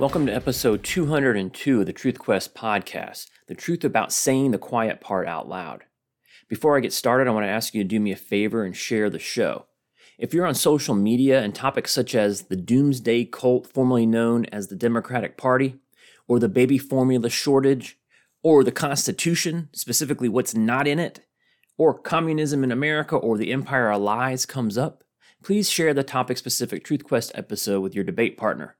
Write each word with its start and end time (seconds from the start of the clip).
Welcome 0.00 0.24
to 0.28 0.34
episode 0.34 0.82
202 0.82 1.80
of 1.80 1.84
the 1.84 1.92
Truth 1.92 2.18
Quest 2.18 2.54
podcast 2.54 3.26
the 3.48 3.54
truth 3.54 3.84
about 3.84 4.14
saying 4.14 4.50
the 4.50 4.56
quiet 4.56 4.98
part 4.98 5.28
out 5.28 5.46
loud. 5.46 5.84
Before 6.48 6.74
I 6.74 6.80
get 6.80 6.94
started, 6.94 7.28
I 7.28 7.32
want 7.32 7.44
to 7.44 7.50
ask 7.50 7.74
you 7.74 7.82
to 7.82 7.88
do 7.88 8.00
me 8.00 8.10
a 8.10 8.16
favor 8.16 8.64
and 8.64 8.74
share 8.74 9.10
the 9.10 9.18
show. 9.18 9.66
If 10.16 10.32
you're 10.32 10.46
on 10.46 10.54
social 10.54 10.94
media 10.94 11.42
and 11.42 11.54
topics 11.54 11.92
such 11.92 12.14
as 12.14 12.44
the 12.44 12.56
doomsday 12.56 13.26
cult, 13.26 13.66
formerly 13.66 14.06
known 14.06 14.46
as 14.46 14.68
the 14.68 14.74
Democratic 14.74 15.36
Party, 15.36 15.76
or 16.26 16.38
the 16.38 16.48
baby 16.48 16.78
formula 16.78 17.28
shortage, 17.28 17.98
or 18.42 18.64
the 18.64 18.72
Constitution, 18.72 19.68
specifically 19.74 20.30
what's 20.30 20.54
not 20.54 20.88
in 20.88 20.98
it, 20.98 21.26
or 21.76 21.92
communism 21.92 22.64
in 22.64 22.72
America, 22.72 23.16
or 23.16 23.36
the 23.36 23.52
Empire 23.52 23.90
of 23.90 24.00
Lies 24.00 24.46
comes 24.46 24.78
up, 24.78 25.04
please 25.42 25.68
share 25.68 25.92
the 25.92 26.02
topic 26.02 26.38
specific 26.38 26.84
Truth 26.84 27.04
Quest 27.04 27.32
episode 27.34 27.80
with 27.80 27.94
your 27.94 28.04
debate 28.04 28.38
partner. 28.38 28.78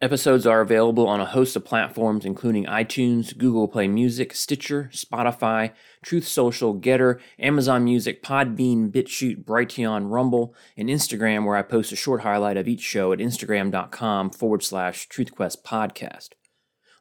Episodes 0.00 0.46
are 0.46 0.60
available 0.60 1.08
on 1.08 1.20
a 1.20 1.26
host 1.26 1.56
of 1.56 1.64
platforms 1.64 2.24
including 2.24 2.64
iTunes, 2.66 3.36
Google 3.36 3.66
Play 3.66 3.88
Music, 3.88 4.32
Stitcher, 4.32 4.88
Spotify, 4.92 5.72
Truth 6.04 6.28
Social, 6.28 6.78
Gettr, 6.78 7.18
Amazon 7.36 7.82
Music, 7.82 8.22
Podbean, 8.22 8.92
BitChute, 8.92 9.44
Brighteon, 9.44 10.08
Rumble, 10.08 10.54
and 10.76 10.88
Instagram, 10.88 11.44
where 11.44 11.56
I 11.56 11.62
post 11.62 11.90
a 11.90 11.96
short 11.96 12.20
highlight 12.20 12.56
of 12.56 12.68
each 12.68 12.80
show 12.80 13.12
at 13.12 13.18
instagram.com 13.18 14.30
forward 14.30 14.62
slash 14.62 15.08
truthquest 15.08 15.62
podcast. 15.64 16.28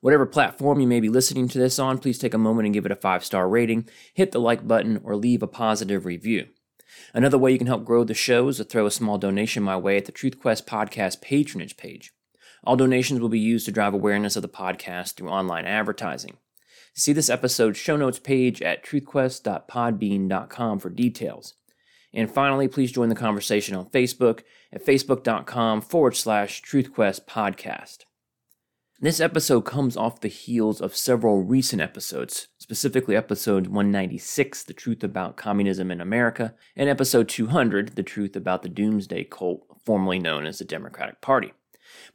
Whatever 0.01 0.25
platform 0.25 0.79
you 0.79 0.87
may 0.87 0.99
be 0.99 1.09
listening 1.09 1.47
to 1.49 1.59
this 1.59 1.77
on, 1.77 1.99
please 1.99 2.17
take 2.17 2.33
a 2.33 2.39
moment 2.39 2.65
and 2.65 2.73
give 2.73 2.87
it 2.87 2.91
a 2.91 2.95
five 2.95 3.23
star 3.23 3.47
rating, 3.47 3.87
hit 4.15 4.31
the 4.31 4.39
like 4.39 4.67
button, 4.67 4.99
or 5.03 5.15
leave 5.15 5.43
a 5.43 5.47
positive 5.47 6.07
review. 6.07 6.47
Another 7.13 7.37
way 7.37 7.51
you 7.51 7.59
can 7.59 7.67
help 7.67 7.85
grow 7.85 8.03
the 8.03 8.15
show 8.15 8.47
is 8.47 8.57
to 8.57 8.63
throw 8.63 8.87
a 8.87 8.91
small 8.91 9.19
donation 9.19 9.61
my 9.61 9.77
way 9.77 9.97
at 9.97 10.05
the 10.05 10.11
TruthQuest 10.11 10.65
podcast 10.65 11.21
patronage 11.21 11.77
page. 11.77 12.11
All 12.67 12.75
donations 12.75 13.21
will 13.21 13.29
be 13.29 13.39
used 13.39 13.65
to 13.67 13.71
drive 13.71 13.93
awareness 13.93 14.35
of 14.35 14.41
the 14.41 14.49
podcast 14.49 15.13
through 15.13 15.29
online 15.29 15.65
advertising. 15.65 16.35
See 16.93 17.13
this 17.13 17.29
episode's 17.29 17.77
show 17.77 17.95
notes 17.95 18.19
page 18.19 18.61
at 18.61 18.83
truthquest.podbean.com 18.83 20.79
for 20.79 20.89
details. 20.89 21.53
And 22.13 22.29
finally, 22.29 22.67
please 22.67 22.91
join 22.91 23.07
the 23.07 23.15
conversation 23.15 23.73
on 23.73 23.89
Facebook 23.91 24.41
at 24.73 24.85
facebook.com 24.85 25.79
forward 25.79 26.17
slash 26.17 26.61
truthquest 26.61 27.21
podcast. 27.25 27.99
This 28.99 29.21
episode 29.21 29.61
comes 29.61 29.95
off 29.95 30.19
the 30.19 30.27
heels 30.27 30.81
of 30.81 30.93
several 30.93 31.43
recent 31.43 31.81
episodes, 31.81 32.49
specifically 32.57 33.15
episode 33.15 33.67
196, 33.67 34.63
The 34.65 34.73
Truth 34.73 35.05
About 35.05 35.37
Communism 35.37 35.89
in 35.89 36.01
America, 36.01 36.53
and 36.75 36.89
episode 36.89 37.29
200, 37.29 37.95
The 37.95 38.03
Truth 38.03 38.35
About 38.35 38.61
the 38.61 38.69
Doomsday 38.69 39.23
Cult, 39.23 39.65
formerly 39.85 40.19
known 40.19 40.45
as 40.45 40.59
the 40.59 40.65
Democratic 40.65 41.21
Party. 41.21 41.53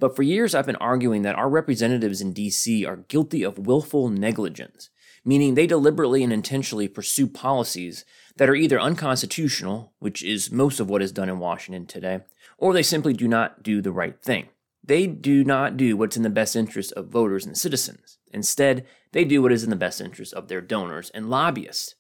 But 0.03 0.17
for 0.17 0.25
years, 0.25 0.53
I've 0.53 0.67
been 0.67 0.75
arguing 0.75 1.23
that 1.23 1.37
our 1.37 1.49
representatives 1.49 2.21
in 2.21 2.35
DC 2.35 2.85
are 2.85 3.05
guilty 3.07 3.45
of 3.45 3.69
willful 3.69 4.09
negligence, 4.09 4.91
meaning 5.25 5.55
they 5.55 5.69
deliberately 5.69 6.25
and 6.25 6.33
intentionally 6.33 6.89
pursue 6.89 7.29
policies 7.29 8.05
that 8.37 8.51
are 8.51 8.57
either 8.57 8.81
unconstitutional, 8.81 9.93
which 10.01 10.21
is 10.25 10.51
most 10.51 10.81
of 10.81 10.91
what 10.91 11.03
is 11.03 11.13
done 11.13 11.29
in 11.29 11.39
Washington 11.39 11.87
today, 11.87 12.23
or 12.59 12.73
they 12.73 12.83
simply 12.83 13.13
do 13.13 13.29
not 13.29 13.63
do 13.63 13.81
the 13.81 13.93
right 13.93 14.21
thing. 14.21 14.49
They 14.83 15.07
do 15.07 15.45
not 15.45 15.77
do 15.77 15.97
what's 15.97 16.17
in 16.17 16.25
the 16.25 16.31
best 16.31 16.57
interest 16.57 16.91
of 16.95 17.07
voters 17.07 17.47
and 17.47 17.57
citizens. 17.57 18.19
Instead, 18.33 18.85
they 19.13 19.25
do 19.25 19.41
what 19.41 19.53
is 19.53 19.63
in 19.63 19.71
the 19.71 19.77
best 19.77 20.01
interest 20.01 20.35
of 20.35 20.49
their 20.49 20.61
donors 20.61 21.11
and 21.11 21.31
lobbyists. 21.31 21.95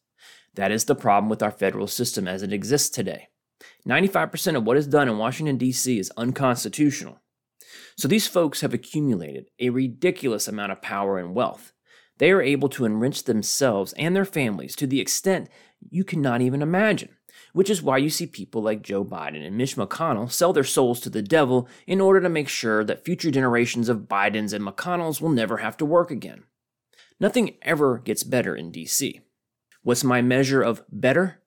That 0.55 0.73
is 0.73 0.87
the 0.87 0.97
problem 0.97 1.31
with 1.31 1.41
our 1.41 1.53
federal 1.53 1.87
system 1.87 2.27
as 2.27 2.43
it 2.43 2.53
exists 2.53 2.91
today. 2.91 3.29
95% 3.87 4.57
of 4.57 4.65
what 4.65 4.77
is 4.77 4.89
done 4.89 5.09
in 5.09 5.19
Washington, 5.19 5.57
D.C. 5.57 6.01
is 6.01 6.11
unconstitutional. 6.17 7.22
So 7.97 8.09
these 8.09 8.27
folks 8.27 8.61
have 8.61 8.75
accumulated 8.75 9.47
a 9.59 9.71
ridiculous 9.71 10.49
amount 10.49 10.73
of 10.73 10.83
power 10.83 11.19
and 11.19 11.35
wealth. 11.35 11.73
They 12.19 12.31
are 12.31 12.43
able 12.43 12.69
to 12.71 12.85
enrich 12.85 13.25
themselves 13.25 13.93
and 13.95 14.15
their 14.15 14.25
families 14.25 14.77
to 14.77 14.87
the 14.87 15.01
extent 15.01 15.49
you 15.91 16.05
cannot 16.05 16.41
even 16.41 16.63
imagine, 16.63 17.11
which 17.53 17.71
is 17.71 17.83
why 17.83 17.99
you 17.99 18.11
see 18.11 18.27
people 18.27 18.63
like 18.63 18.83
Joe 18.83 19.05
Biden 19.05 19.45
and 19.45 19.57
Mitch 19.57 19.77
McConnell 19.77 20.31
sell 20.31 20.53
their 20.53 20.65
souls 20.65 21.01
to 21.01 21.11
the 21.11 21.23
devil 21.23 21.69
in 21.87 22.01
order 22.01 22.21
to 22.21 22.29
make 22.29 22.49
sure 22.49 22.85
that 22.85 23.05
future 23.05 23.31
generations 23.31 23.89
of 23.89 24.09
Bidens 24.09 24.53
and 24.53 24.65
McConnells 24.65 25.21
will 25.21 25.31
never 25.31 25.59
have 25.59 25.77
to 25.79 25.85
work 25.85 26.11
again. 26.11 26.45
Nothing 27.19 27.57
ever 27.63 27.99
gets 27.99 28.23
better 28.23 28.55
in 28.55 28.73
DC. 28.73 29.21
What's 29.83 30.05
my 30.05 30.23
measure 30.23 30.63
of 30.63 30.83
better? 30.91 31.41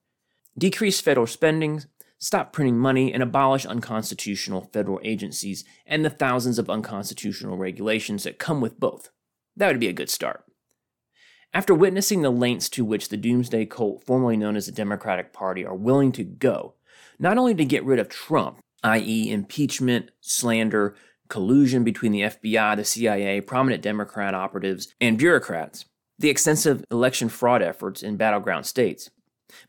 Decrease 0.58 1.02
federal 1.02 1.28
spending, 1.28 1.84
stop 2.18 2.54
printing 2.54 2.78
money, 2.78 3.14
and 3.14 3.22
abolish 3.22 3.66
unconstitutional 3.66 4.70
federal 4.74 5.00
agencies 5.04 5.64
and 5.86 6.04
the 6.04 6.10
thousands 6.10 6.58
of 6.60 6.70
unconstitutional 6.70 7.58
regulations 7.58 8.24
that 8.24 8.40
come 8.40 8.62
with 8.62 8.80
both. 8.80 9.10
That 9.56 9.68
would 9.68 9.80
be 9.80 9.88
a 9.88 9.94
good 9.94 10.10
start. 10.10 10.44
After 11.54 11.74
witnessing 11.74 12.22
the 12.22 12.32
lengths 12.32 12.68
to 12.70 12.84
which 12.84 13.10
the 13.10 13.18
doomsday 13.18 13.66
cult, 13.66 14.04
formerly 14.04 14.36
known 14.36 14.58
as 14.58 14.66
the 14.66 14.74
Democratic 14.74 15.32
Party, 15.32 15.66
are 15.66 15.76
willing 15.76 16.12
to 16.14 16.24
go, 16.24 16.76
not 17.18 17.38
only 17.38 17.56
to 17.56 17.64
get 17.64 17.86
rid 17.86 18.00
of 18.00 18.10
Trump, 18.10 18.60
i.e., 18.84 19.32
impeachment, 19.32 20.12
slander, 20.20 20.96
collusion 21.30 21.84
between 21.84 22.12
the 22.12 22.22
FBI, 22.22 22.76
the 22.76 22.84
CIA, 22.84 23.42
prominent 23.42 23.82
Democrat 23.82 24.34
operatives, 24.34 24.94
and 25.00 25.18
bureaucrats, 25.18 25.86
the 26.20 26.30
extensive 26.30 26.84
election 26.92 27.30
fraud 27.30 27.62
efforts 27.62 28.04
in 28.04 28.18
battleground 28.18 28.66
states, 28.66 29.10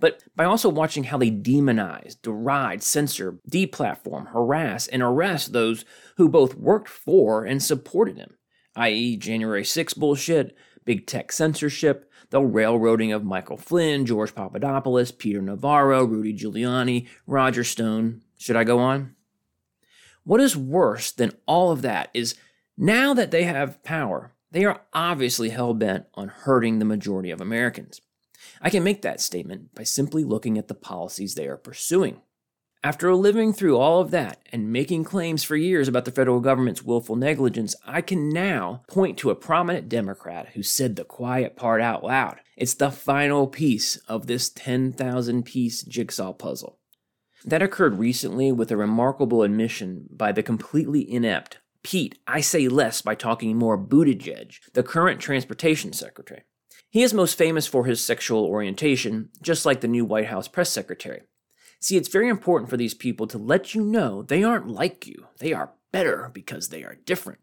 but 0.00 0.22
by 0.34 0.44
also 0.44 0.68
watching 0.68 1.04
how 1.04 1.18
they 1.18 1.30
demonize, 1.30 2.16
deride, 2.20 2.82
censor, 2.82 3.38
deplatform, 3.48 4.32
harass, 4.32 4.86
and 4.86 5.02
arrest 5.02 5.52
those 5.52 5.84
who 6.16 6.28
both 6.28 6.54
worked 6.54 6.88
for 6.88 7.44
and 7.44 7.62
supported 7.62 8.16
him, 8.16 8.36
i.e., 8.76 9.16
January 9.16 9.64
6 9.64 9.94
bullshit, 9.94 10.56
big 10.84 11.06
tech 11.06 11.32
censorship, 11.32 12.10
the 12.30 12.40
railroading 12.40 13.12
of 13.12 13.24
Michael 13.24 13.56
Flynn, 13.56 14.06
George 14.06 14.34
Papadopoulos, 14.34 15.12
Peter 15.12 15.42
Navarro, 15.42 16.04
Rudy 16.04 16.32
Giuliani, 16.34 17.06
Roger 17.26 17.64
Stone. 17.64 18.22
Should 18.38 18.56
I 18.56 18.64
go 18.64 18.78
on? 18.78 19.14
What 20.24 20.40
is 20.40 20.56
worse 20.56 21.12
than 21.12 21.32
all 21.46 21.70
of 21.70 21.82
that 21.82 22.10
is 22.12 22.34
now 22.76 23.14
that 23.14 23.30
they 23.30 23.44
have 23.44 23.82
power, 23.84 24.32
they 24.50 24.64
are 24.64 24.82
obviously 24.92 25.50
hell 25.50 25.72
bent 25.72 26.06
on 26.14 26.28
hurting 26.28 26.78
the 26.78 26.84
majority 26.84 27.30
of 27.30 27.40
Americans. 27.40 28.00
I 28.60 28.70
can 28.70 28.84
make 28.84 29.02
that 29.02 29.20
statement 29.20 29.74
by 29.74 29.84
simply 29.84 30.24
looking 30.24 30.58
at 30.58 30.68
the 30.68 30.74
policies 30.74 31.34
they 31.34 31.46
are 31.46 31.56
pursuing. 31.56 32.22
After 32.84 33.14
living 33.14 33.52
through 33.52 33.78
all 33.78 34.00
of 34.00 34.10
that 34.12 34.40
and 34.52 34.72
making 34.72 35.04
claims 35.04 35.42
for 35.42 35.56
years 35.56 35.88
about 35.88 36.04
the 36.04 36.12
federal 36.12 36.40
government's 36.40 36.82
willful 36.82 37.16
negligence, 37.16 37.74
I 37.84 38.00
can 38.00 38.28
now 38.28 38.82
point 38.88 39.18
to 39.18 39.30
a 39.30 39.34
prominent 39.34 39.88
Democrat 39.88 40.50
who 40.54 40.62
said 40.62 40.94
the 40.94 41.04
quiet 41.04 41.56
part 41.56 41.80
out 41.80 42.04
loud. 42.04 42.40
It's 42.56 42.74
the 42.74 42.90
final 42.90 43.48
piece 43.48 43.96
of 44.08 44.26
this 44.26 44.50
10,000 44.50 45.42
piece 45.44 45.82
jigsaw 45.82 46.32
puzzle. 46.32 46.78
That 47.44 47.62
occurred 47.62 47.98
recently 47.98 48.52
with 48.52 48.70
a 48.70 48.76
remarkable 48.76 49.42
admission 49.42 50.06
by 50.10 50.32
the 50.32 50.42
completely 50.42 51.10
inept 51.10 51.58
Pete, 51.86 52.18
I 52.26 52.40
say 52.40 52.66
less 52.66 53.00
by 53.00 53.14
talking 53.14 53.56
more 53.56 53.78
Buttigieg, 53.78 54.56
the 54.72 54.82
current 54.82 55.20
transportation 55.20 55.92
secretary. 55.92 56.42
He 56.96 57.02
is 57.02 57.12
most 57.12 57.36
famous 57.36 57.66
for 57.66 57.84
his 57.84 58.02
sexual 58.02 58.46
orientation, 58.46 59.28
just 59.42 59.66
like 59.66 59.82
the 59.82 59.86
new 59.86 60.06
White 60.06 60.28
House 60.28 60.48
press 60.48 60.72
secretary. 60.72 61.24
See, 61.78 61.98
it's 61.98 62.08
very 62.08 62.26
important 62.26 62.70
for 62.70 62.78
these 62.78 62.94
people 62.94 63.26
to 63.26 63.36
let 63.36 63.74
you 63.74 63.82
know 63.82 64.22
they 64.22 64.42
aren't 64.42 64.68
like 64.68 65.06
you. 65.06 65.26
They 65.38 65.52
are 65.52 65.74
better 65.92 66.30
because 66.32 66.70
they 66.70 66.84
are 66.84 66.96
different. 67.04 67.40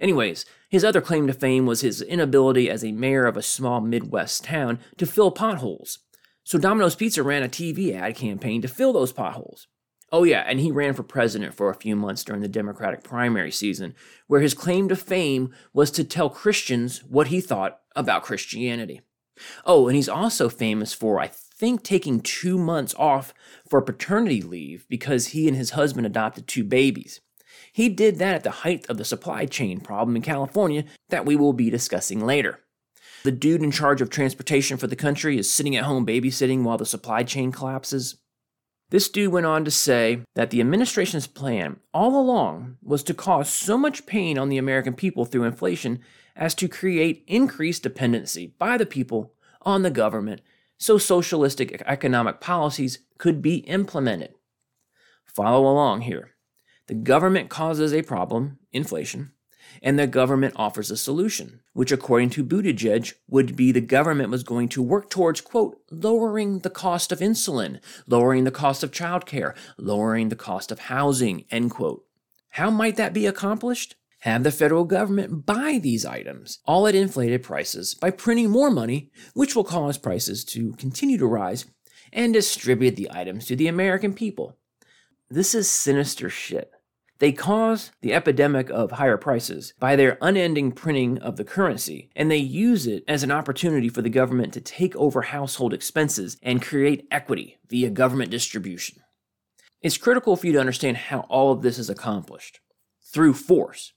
Anyways, 0.00 0.46
his 0.70 0.82
other 0.82 1.02
claim 1.02 1.26
to 1.26 1.34
fame 1.34 1.66
was 1.66 1.82
his 1.82 2.00
inability 2.00 2.70
as 2.70 2.82
a 2.82 2.92
mayor 2.92 3.26
of 3.26 3.36
a 3.36 3.42
small 3.42 3.82
Midwest 3.82 4.44
town 4.44 4.78
to 4.96 5.04
fill 5.04 5.30
potholes. 5.30 5.98
So 6.42 6.58
Domino's 6.58 6.96
Pizza 6.96 7.22
ran 7.22 7.42
a 7.42 7.50
TV 7.50 7.94
ad 7.94 8.16
campaign 8.16 8.62
to 8.62 8.66
fill 8.66 8.94
those 8.94 9.12
potholes. 9.12 9.66
Oh, 10.10 10.24
yeah, 10.24 10.44
and 10.46 10.58
he 10.58 10.70
ran 10.70 10.94
for 10.94 11.02
president 11.02 11.52
for 11.52 11.68
a 11.68 11.74
few 11.74 11.96
months 11.96 12.24
during 12.24 12.40
the 12.40 12.48
Democratic 12.48 13.04
primary 13.04 13.52
season, 13.52 13.94
where 14.26 14.40
his 14.40 14.54
claim 14.54 14.88
to 14.88 14.96
fame 14.96 15.52
was 15.74 15.90
to 15.90 16.02
tell 16.02 16.30
Christians 16.30 17.04
what 17.04 17.26
he 17.26 17.42
thought 17.42 17.79
about 17.94 18.22
Christianity. 18.22 19.00
Oh, 19.64 19.88
and 19.88 19.96
he's 19.96 20.08
also 20.08 20.48
famous 20.48 20.92
for, 20.92 21.20
I 21.20 21.28
think, 21.28 21.82
taking 21.82 22.20
two 22.20 22.58
months 22.58 22.94
off 22.98 23.32
for 23.68 23.80
paternity 23.80 24.42
leave 24.42 24.86
because 24.88 25.28
he 25.28 25.48
and 25.48 25.56
his 25.56 25.70
husband 25.70 26.06
adopted 26.06 26.46
two 26.46 26.64
babies. 26.64 27.20
He 27.72 27.88
did 27.88 28.18
that 28.18 28.34
at 28.34 28.42
the 28.42 28.50
height 28.50 28.86
of 28.88 28.98
the 28.98 29.04
supply 29.04 29.46
chain 29.46 29.80
problem 29.80 30.16
in 30.16 30.22
California 30.22 30.84
that 31.08 31.26
we 31.26 31.36
will 31.36 31.52
be 31.52 31.70
discussing 31.70 32.24
later. 32.24 32.60
The 33.22 33.32
dude 33.32 33.62
in 33.62 33.70
charge 33.70 34.00
of 34.00 34.08
transportation 34.08 34.76
for 34.76 34.86
the 34.86 34.96
country 34.96 35.38
is 35.38 35.52
sitting 35.52 35.76
at 35.76 35.84
home 35.84 36.06
babysitting 36.06 36.62
while 36.62 36.78
the 36.78 36.86
supply 36.86 37.22
chain 37.22 37.52
collapses. 37.52 38.16
This 38.88 39.08
dude 39.08 39.32
went 39.32 39.46
on 39.46 39.64
to 39.64 39.70
say 39.70 40.22
that 40.34 40.50
the 40.50 40.60
administration's 40.60 41.26
plan 41.26 41.78
all 41.94 42.18
along 42.18 42.78
was 42.82 43.02
to 43.04 43.14
cause 43.14 43.48
so 43.48 43.78
much 43.78 44.06
pain 44.06 44.36
on 44.36 44.48
the 44.48 44.58
American 44.58 44.94
people 44.94 45.24
through 45.24 45.44
inflation 45.44 46.00
as 46.40 46.54
to 46.56 46.66
create 46.66 47.22
increased 47.28 47.84
dependency 47.84 48.54
by 48.58 48.76
the 48.76 48.86
people 48.86 49.34
on 49.62 49.82
the 49.82 49.90
government 49.90 50.40
so 50.78 50.96
socialistic 50.96 51.82
economic 51.84 52.40
policies 52.40 53.00
could 53.18 53.42
be 53.42 53.56
implemented. 53.58 54.32
Follow 55.26 55.70
along 55.70 56.00
here. 56.00 56.30
The 56.86 56.94
government 56.94 57.50
causes 57.50 57.92
a 57.92 58.02
problem, 58.02 58.58
inflation, 58.72 59.32
and 59.82 59.98
the 59.98 60.06
government 60.06 60.54
offers 60.56 60.90
a 60.90 60.96
solution, 60.96 61.60
which 61.74 61.92
according 61.92 62.30
to 62.30 62.44
Buttigieg 62.44 63.12
would 63.28 63.54
be 63.54 63.70
the 63.70 63.82
government 63.82 64.30
was 64.30 64.42
going 64.42 64.68
to 64.70 64.82
work 64.82 65.10
towards, 65.10 65.42
quote, 65.42 65.78
lowering 65.90 66.60
the 66.60 66.70
cost 66.70 67.12
of 67.12 67.20
insulin, 67.20 67.80
lowering 68.06 68.44
the 68.44 68.50
cost 68.50 68.82
of 68.82 68.90
childcare, 68.90 69.54
lowering 69.76 70.30
the 70.30 70.36
cost 70.36 70.72
of 70.72 70.80
housing, 70.80 71.44
end 71.50 71.70
quote. 71.70 72.04
How 72.54 72.70
might 72.70 72.96
that 72.96 73.12
be 73.12 73.26
accomplished? 73.26 73.94
Have 74.20 74.42
the 74.44 74.52
federal 74.52 74.84
government 74.84 75.46
buy 75.46 75.78
these 75.82 76.04
items, 76.04 76.58
all 76.66 76.86
at 76.86 76.94
inflated 76.94 77.42
prices, 77.42 77.94
by 77.94 78.10
printing 78.10 78.50
more 78.50 78.70
money, 78.70 79.10
which 79.32 79.56
will 79.56 79.64
cause 79.64 79.96
prices 79.96 80.44
to 80.44 80.72
continue 80.74 81.16
to 81.16 81.26
rise, 81.26 81.64
and 82.12 82.34
distribute 82.34 82.96
the 82.96 83.10
items 83.10 83.46
to 83.46 83.56
the 83.56 83.66
American 83.68 84.12
people. 84.12 84.56
This 85.30 85.54
is 85.54 85.70
sinister 85.70 86.28
shit. 86.28 86.70
They 87.18 87.32
cause 87.32 87.92
the 88.00 88.12
epidemic 88.12 88.68
of 88.70 88.92
higher 88.92 89.16
prices 89.16 89.74
by 89.78 89.94
their 89.96 90.18
unending 90.20 90.72
printing 90.72 91.18
of 91.18 91.36
the 91.36 91.44
currency, 91.44 92.10
and 92.16 92.30
they 92.30 92.36
use 92.38 92.86
it 92.86 93.04
as 93.06 93.22
an 93.22 93.30
opportunity 93.30 93.88
for 93.88 94.02
the 94.02 94.10
government 94.10 94.52
to 94.54 94.60
take 94.60 94.96
over 94.96 95.22
household 95.22 95.72
expenses 95.72 96.36
and 96.42 96.62
create 96.62 97.06
equity 97.10 97.58
via 97.68 97.90
government 97.90 98.30
distribution. 98.30 99.02
It's 99.80 99.98
critical 99.98 100.36
for 100.36 100.46
you 100.46 100.52
to 100.54 100.60
understand 100.60 100.96
how 100.96 101.20
all 101.28 101.52
of 101.52 101.62
this 101.62 101.78
is 101.78 101.88
accomplished 101.88 102.60
through 103.02 103.34
force. 103.34 103.92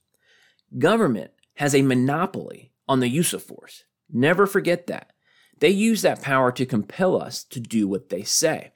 Government 0.77 1.31
has 1.55 1.75
a 1.75 1.81
monopoly 1.81 2.71
on 2.87 2.99
the 2.99 3.09
use 3.09 3.33
of 3.33 3.43
force. 3.43 3.83
Never 4.11 4.45
forget 4.47 4.87
that. 4.87 5.11
They 5.59 5.69
use 5.69 6.01
that 6.01 6.21
power 6.21 6.51
to 6.51 6.65
compel 6.65 7.21
us 7.21 7.43
to 7.45 7.59
do 7.59 7.87
what 7.87 8.09
they 8.09 8.23
say. 8.23 8.73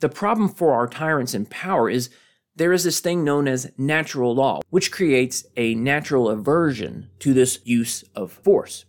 The 0.00 0.08
problem 0.08 0.48
for 0.48 0.72
our 0.72 0.86
tyrants 0.86 1.34
in 1.34 1.46
power 1.46 1.88
is 1.88 2.10
there 2.56 2.72
is 2.72 2.84
this 2.84 3.00
thing 3.00 3.24
known 3.24 3.48
as 3.48 3.72
natural 3.76 4.34
law, 4.34 4.60
which 4.70 4.92
creates 4.92 5.44
a 5.56 5.74
natural 5.74 6.28
aversion 6.28 7.10
to 7.20 7.34
this 7.34 7.58
use 7.64 8.04
of 8.14 8.32
force. 8.32 8.84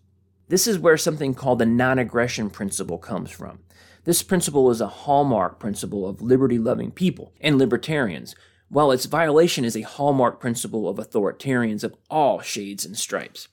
This 0.48 0.68
is 0.68 0.78
where 0.78 0.98
something 0.98 1.34
called 1.34 1.60
the 1.60 1.66
non 1.66 2.00
aggression 2.00 2.50
principle 2.50 2.98
comes 2.98 3.32
from. 3.32 3.60
This 4.04 4.22
principle 4.22 4.70
is 4.70 4.82
a 4.82 4.88
hallmark 4.88 5.60
principle 5.60 6.08
of 6.08 6.22
liberty 6.22 6.60
loving 6.60 6.92
people 6.92 7.34
and 7.42 7.58
libertarians, 7.58 8.36
while 8.70 8.92
its 8.92 9.06
violation 9.06 9.64
is 9.64 9.76
a 9.76 9.82
hallmark 9.82 10.40
principle 10.40 10.88
of 10.88 10.98
authoritarians 10.98 11.84
of 11.84 11.96
all 12.10 12.42
shades 12.42 12.86
and 12.86 12.98
stripes. 12.98 13.48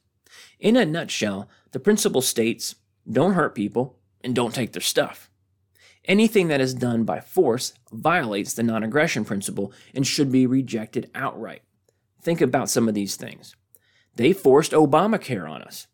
In 0.59 0.77
a 0.77 0.87
nutshell, 0.87 1.49
the 1.73 1.81
principle 1.81 2.23
states 2.23 2.77
don't 3.11 3.35
hurt 3.35 3.55
people 3.55 3.99
and 4.23 4.35
don't 4.35 4.55
take 4.55 4.73
their 4.73 4.83
stuff. 4.83 5.31
Anything 6.05 6.49
that 6.49 6.61
is 6.61 6.75
done 6.75 7.05
by 7.05 7.21
force 7.21 7.75
violates 7.93 8.55
the 8.55 8.63
non 8.63 8.83
aggression 8.83 9.25
principle 9.25 9.73
and 9.95 10.07
should 10.07 10.33
be 10.33 10.47
rejected 10.47 11.11
outright. 11.15 11.63
Think 12.21 12.41
about 12.41 12.71
some 12.71 12.89
of 12.89 12.95
these 12.95 13.17
things. 13.17 13.55
They 14.17 14.33
forced 14.33 14.73
Obamacare 14.73 15.49
on 15.49 15.63
us. 15.63 15.87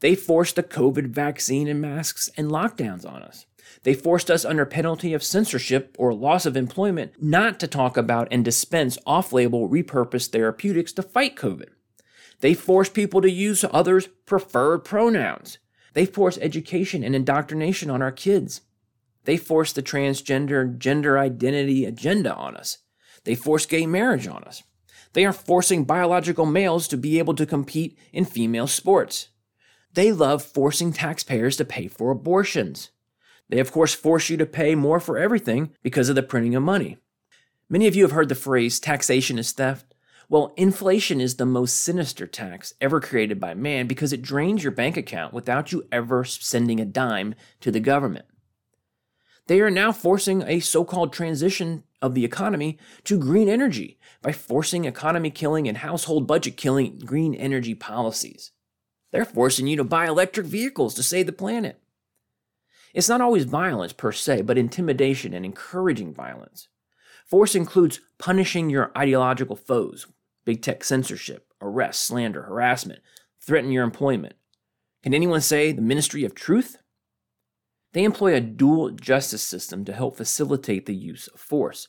They 0.00 0.14
forced 0.14 0.56
the 0.56 0.62
COVID 0.62 1.08
vaccine 1.08 1.68
and 1.68 1.80
masks 1.80 2.28
and 2.36 2.50
lockdowns 2.50 3.10
on 3.10 3.22
us. 3.22 3.46
They 3.82 3.94
forced 3.94 4.30
us 4.30 4.44
under 4.44 4.64
penalty 4.64 5.14
of 5.14 5.22
censorship 5.22 5.96
or 5.98 6.14
loss 6.14 6.46
of 6.46 6.56
employment 6.56 7.22
not 7.22 7.60
to 7.60 7.68
talk 7.68 7.96
about 7.96 8.28
and 8.30 8.44
dispense 8.44 8.98
off 9.06 9.32
label 9.32 9.68
repurposed 9.68 10.30
therapeutics 10.30 10.92
to 10.94 11.02
fight 11.02 11.36
COVID. 11.36 11.68
They 12.40 12.54
forced 12.54 12.94
people 12.94 13.20
to 13.22 13.30
use 13.30 13.64
others' 13.70 14.08
preferred 14.26 14.84
pronouns. 14.84 15.58
They 15.94 16.06
forced 16.06 16.38
education 16.40 17.02
and 17.04 17.14
indoctrination 17.14 17.90
on 17.90 18.02
our 18.02 18.12
kids. 18.12 18.62
They 19.24 19.36
force 19.36 19.72
the 19.72 19.82
transgender 19.82 20.76
gender 20.76 21.18
identity 21.18 21.84
agenda 21.84 22.34
on 22.34 22.56
us. 22.56 22.78
They 23.24 23.34
force 23.34 23.64
gay 23.64 23.86
marriage 23.86 24.26
on 24.26 24.44
us. 24.44 24.62
They 25.14 25.24
are 25.24 25.32
forcing 25.32 25.84
biological 25.84 26.44
males 26.44 26.88
to 26.88 26.96
be 26.96 27.18
able 27.18 27.34
to 27.34 27.46
compete 27.46 27.96
in 28.12 28.24
female 28.24 28.66
sports. 28.66 29.28
They 29.94 30.10
love 30.12 30.42
forcing 30.42 30.92
taxpayers 30.92 31.56
to 31.56 31.64
pay 31.64 31.86
for 31.86 32.10
abortions. 32.10 32.90
They, 33.48 33.58
of 33.58 33.72
course, 33.72 33.94
force 33.94 34.30
you 34.30 34.36
to 34.38 34.46
pay 34.46 34.74
more 34.74 35.00
for 35.00 35.18
everything 35.18 35.70
because 35.82 36.08
of 36.08 36.14
the 36.14 36.22
printing 36.22 36.54
of 36.54 36.62
money. 36.62 36.98
Many 37.68 37.86
of 37.86 37.94
you 37.94 38.02
have 38.02 38.12
heard 38.12 38.28
the 38.28 38.34
phrase 38.34 38.80
taxation 38.80 39.38
is 39.38 39.52
theft. 39.52 39.94
Well, 40.28 40.54
inflation 40.56 41.20
is 41.20 41.36
the 41.36 41.46
most 41.46 41.82
sinister 41.82 42.26
tax 42.26 42.72
ever 42.80 43.00
created 43.00 43.38
by 43.38 43.54
man 43.54 43.86
because 43.86 44.12
it 44.12 44.22
drains 44.22 44.62
your 44.62 44.72
bank 44.72 44.96
account 44.96 45.34
without 45.34 45.70
you 45.70 45.86
ever 45.92 46.24
sending 46.24 46.80
a 46.80 46.84
dime 46.84 47.34
to 47.60 47.70
the 47.70 47.80
government. 47.80 48.24
They 49.46 49.60
are 49.60 49.70
now 49.70 49.92
forcing 49.92 50.42
a 50.42 50.60
so 50.60 50.84
called 50.84 51.12
transition 51.12 51.84
of 52.00 52.14
the 52.14 52.24
economy 52.24 52.78
to 53.04 53.18
green 53.18 53.48
energy 53.48 53.98
by 54.22 54.32
forcing 54.32 54.86
economy 54.86 55.30
killing 55.30 55.68
and 55.68 55.78
household 55.78 56.26
budget 56.26 56.56
killing 56.56 56.98
green 56.98 57.34
energy 57.34 57.74
policies. 57.74 58.52
They're 59.12 59.26
forcing 59.26 59.66
you 59.66 59.76
to 59.76 59.84
buy 59.84 60.06
electric 60.06 60.46
vehicles 60.46 60.94
to 60.94 61.02
save 61.02 61.26
the 61.26 61.32
planet. 61.32 61.80
It's 62.94 63.08
not 63.08 63.20
always 63.20 63.44
violence 63.44 63.92
per 63.92 64.12
se, 64.12 64.42
but 64.42 64.56
intimidation 64.56 65.34
and 65.34 65.44
encouraging 65.44 66.14
violence. 66.14 66.68
Force 67.26 67.56
includes 67.56 68.00
punishing 68.18 68.70
your 68.70 68.92
ideological 68.96 69.56
foes, 69.56 70.06
big 70.44 70.62
tech 70.62 70.84
censorship, 70.84 71.52
arrest, 71.60 72.04
slander, 72.04 72.42
harassment, 72.42 73.00
threaten 73.40 73.72
your 73.72 73.82
employment. 73.82 74.34
Can 75.02 75.12
anyone 75.12 75.40
say 75.40 75.72
the 75.72 75.82
ministry 75.82 76.24
of 76.24 76.34
truth? 76.34 76.76
They 77.92 78.04
employ 78.04 78.34
a 78.34 78.40
dual 78.40 78.90
justice 78.90 79.42
system 79.42 79.84
to 79.84 79.92
help 79.92 80.16
facilitate 80.16 80.86
the 80.86 80.94
use 80.94 81.26
of 81.28 81.40
force. 81.40 81.88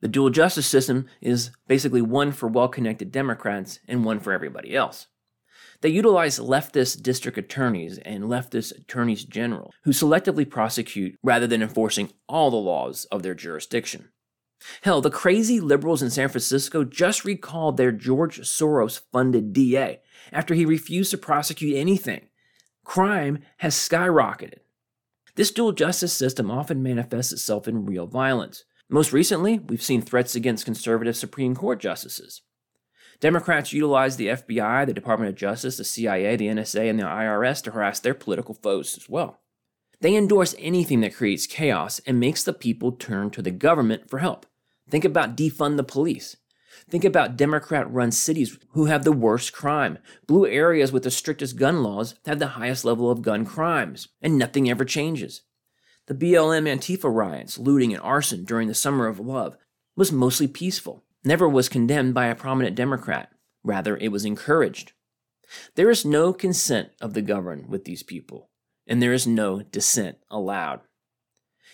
The 0.00 0.08
dual 0.08 0.30
justice 0.30 0.66
system 0.66 1.06
is 1.20 1.50
basically 1.66 2.02
one 2.02 2.30
for 2.30 2.48
well 2.48 2.68
connected 2.68 3.10
Democrats 3.10 3.80
and 3.88 4.04
one 4.04 4.20
for 4.20 4.32
everybody 4.32 4.76
else. 4.76 5.06
They 5.84 5.90
utilize 5.90 6.38
leftist 6.38 7.02
district 7.02 7.36
attorneys 7.36 7.98
and 7.98 8.24
leftist 8.24 8.74
attorneys 8.74 9.22
general 9.22 9.70
who 9.82 9.90
selectively 9.90 10.48
prosecute 10.48 11.18
rather 11.22 11.46
than 11.46 11.60
enforcing 11.60 12.10
all 12.26 12.50
the 12.50 12.56
laws 12.56 13.04
of 13.12 13.22
their 13.22 13.34
jurisdiction. 13.34 14.08
Hell, 14.80 15.02
the 15.02 15.10
crazy 15.10 15.60
liberals 15.60 16.00
in 16.00 16.08
San 16.08 16.30
Francisco 16.30 16.84
just 16.84 17.26
recalled 17.26 17.76
their 17.76 17.92
George 17.92 18.40
Soros 18.40 19.02
funded 19.12 19.52
DA 19.52 20.00
after 20.32 20.54
he 20.54 20.64
refused 20.64 21.10
to 21.10 21.18
prosecute 21.18 21.76
anything. 21.76 22.28
Crime 22.82 23.40
has 23.58 23.74
skyrocketed. 23.74 24.60
This 25.34 25.50
dual 25.50 25.72
justice 25.72 26.14
system 26.14 26.50
often 26.50 26.82
manifests 26.82 27.30
itself 27.30 27.68
in 27.68 27.84
real 27.84 28.06
violence. 28.06 28.64
Most 28.88 29.12
recently, 29.12 29.58
we've 29.58 29.82
seen 29.82 30.00
threats 30.00 30.34
against 30.34 30.64
conservative 30.64 31.14
Supreme 31.14 31.54
Court 31.54 31.78
justices. 31.78 32.40
Democrats 33.20 33.72
utilize 33.72 34.16
the 34.16 34.28
FBI, 34.28 34.86
the 34.86 34.94
Department 34.94 35.30
of 35.30 35.36
Justice, 35.36 35.76
the 35.76 35.84
CIA, 35.84 36.36
the 36.36 36.48
NSA, 36.48 36.90
and 36.90 36.98
the 36.98 37.04
IRS 37.04 37.62
to 37.62 37.70
harass 37.70 38.00
their 38.00 38.14
political 38.14 38.54
foes 38.54 38.96
as 38.96 39.08
well. 39.08 39.40
They 40.00 40.16
endorse 40.16 40.54
anything 40.58 41.00
that 41.00 41.14
creates 41.14 41.46
chaos 41.46 42.00
and 42.06 42.20
makes 42.20 42.42
the 42.42 42.52
people 42.52 42.92
turn 42.92 43.30
to 43.30 43.42
the 43.42 43.50
government 43.50 44.10
for 44.10 44.18
help. 44.18 44.46
Think 44.88 45.04
about 45.04 45.36
defund 45.36 45.76
the 45.76 45.84
police. 45.84 46.36
Think 46.90 47.04
about 47.04 47.36
Democrat 47.36 47.90
run 47.90 48.10
cities 48.10 48.58
who 48.70 48.86
have 48.86 49.04
the 49.04 49.12
worst 49.12 49.52
crime. 49.52 49.98
Blue 50.26 50.46
areas 50.46 50.92
with 50.92 51.04
the 51.04 51.10
strictest 51.10 51.56
gun 51.56 51.82
laws 51.82 52.16
have 52.26 52.38
the 52.38 52.48
highest 52.48 52.84
level 52.84 53.10
of 53.10 53.22
gun 53.22 53.44
crimes, 53.44 54.08
and 54.20 54.36
nothing 54.36 54.68
ever 54.68 54.84
changes. 54.84 55.42
The 56.06 56.14
BLM 56.14 56.68
Antifa 56.68 57.14
riots, 57.14 57.58
looting, 57.58 57.94
and 57.94 58.02
arson 58.02 58.44
during 58.44 58.68
the 58.68 58.74
Summer 58.74 59.06
of 59.06 59.20
Love 59.20 59.56
was 59.96 60.12
mostly 60.12 60.48
peaceful, 60.48 61.03
never 61.24 61.48
was 61.48 61.68
condemned 61.68 62.14
by 62.14 62.26
a 62.26 62.34
prominent 62.34 62.76
Democrat. 62.76 63.30
Rather, 63.62 63.96
it 63.96 64.08
was 64.08 64.24
encouraged. 64.24 64.92
There 65.74 65.90
is 65.90 66.04
no 66.04 66.32
consent 66.32 66.90
of 67.00 67.14
the 67.14 67.22
governed 67.22 67.68
with 67.68 67.84
these 67.84 68.02
people, 68.02 68.50
and 68.86 69.02
there 69.02 69.12
is 69.12 69.26
no 69.26 69.62
dissent 69.62 70.18
allowed. 70.30 70.80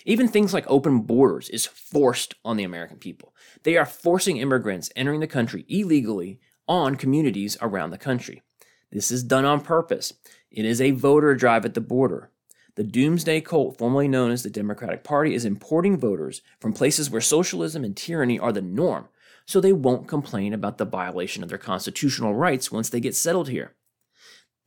Even 0.04 0.28
things 0.28 0.54
like 0.54 0.64
open 0.66 1.00
borders 1.00 1.48
is 1.50 1.66
forced 1.66 2.34
on 2.44 2.56
the 2.56 2.64
American 2.64 2.96
people. 2.96 3.34
They 3.64 3.76
are 3.76 3.84
forcing 3.86 4.38
immigrants 4.38 4.90
entering 4.96 5.20
the 5.20 5.26
country 5.26 5.64
illegally 5.68 6.40
on 6.66 6.96
communities 6.96 7.58
around 7.60 7.90
the 7.90 7.98
country. 7.98 8.42
This 8.90 9.10
is 9.10 9.22
done 9.22 9.44
on 9.44 9.60
purpose. 9.60 10.14
It 10.50 10.64
is 10.64 10.80
a 10.80 10.92
voter 10.92 11.34
drive 11.34 11.64
at 11.64 11.74
the 11.74 11.80
border. 11.80 12.30
The 12.76 12.84
doomsday 12.84 13.40
cult, 13.42 13.76
formerly 13.76 14.08
known 14.08 14.30
as 14.30 14.42
the 14.42 14.50
Democratic 14.50 15.04
Party, 15.04 15.34
is 15.34 15.44
importing 15.44 15.98
voters 15.98 16.40
from 16.60 16.72
places 16.72 17.10
where 17.10 17.20
socialism 17.20 17.84
and 17.84 17.96
tyranny 17.96 18.38
are 18.38 18.52
the 18.52 18.62
norm, 18.62 19.08
so 19.50 19.60
they 19.60 19.72
won't 19.72 20.06
complain 20.06 20.54
about 20.54 20.78
the 20.78 20.84
violation 20.84 21.42
of 21.42 21.48
their 21.48 21.58
constitutional 21.58 22.34
rights 22.36 22.70
once 22.70 22.88
they 22.88 23.00
get 23.00 23.16
settled 23.16 23.48
here. 23.48 23.74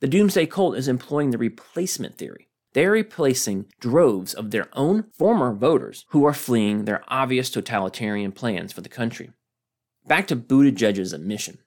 The 0.00 0.08
doomsday 0.08 0.44
cult 0.44 0.76
is 0.76 0.88
employing 0.88 1.30
the 1.30 1.38
replacement 1.38 2.18
theory. 2.18 2.48
They're 2.74 2.90
replacing 2.90 3.66
droves 3.80 4.34
of 4.34 4.50
their 4.50 4.68
own 4.74 5.04
former 5.16 5.54
voters 5.54 6.04
who 6.08 6.26
are 6.26 6.34
fleeing 6.34 6.84
their 6.84 7.02
obvious 7.08 7.48
totalitarian 7.48 8.32
plans 8.32 8.74
for 8.74 8.82
the 8.82 8.90
country. 8.90 9.30
Back 10.06 10.26
to 10.26 10.36
Buttigieg's 10.36 11.14
admission. 11.14 11.58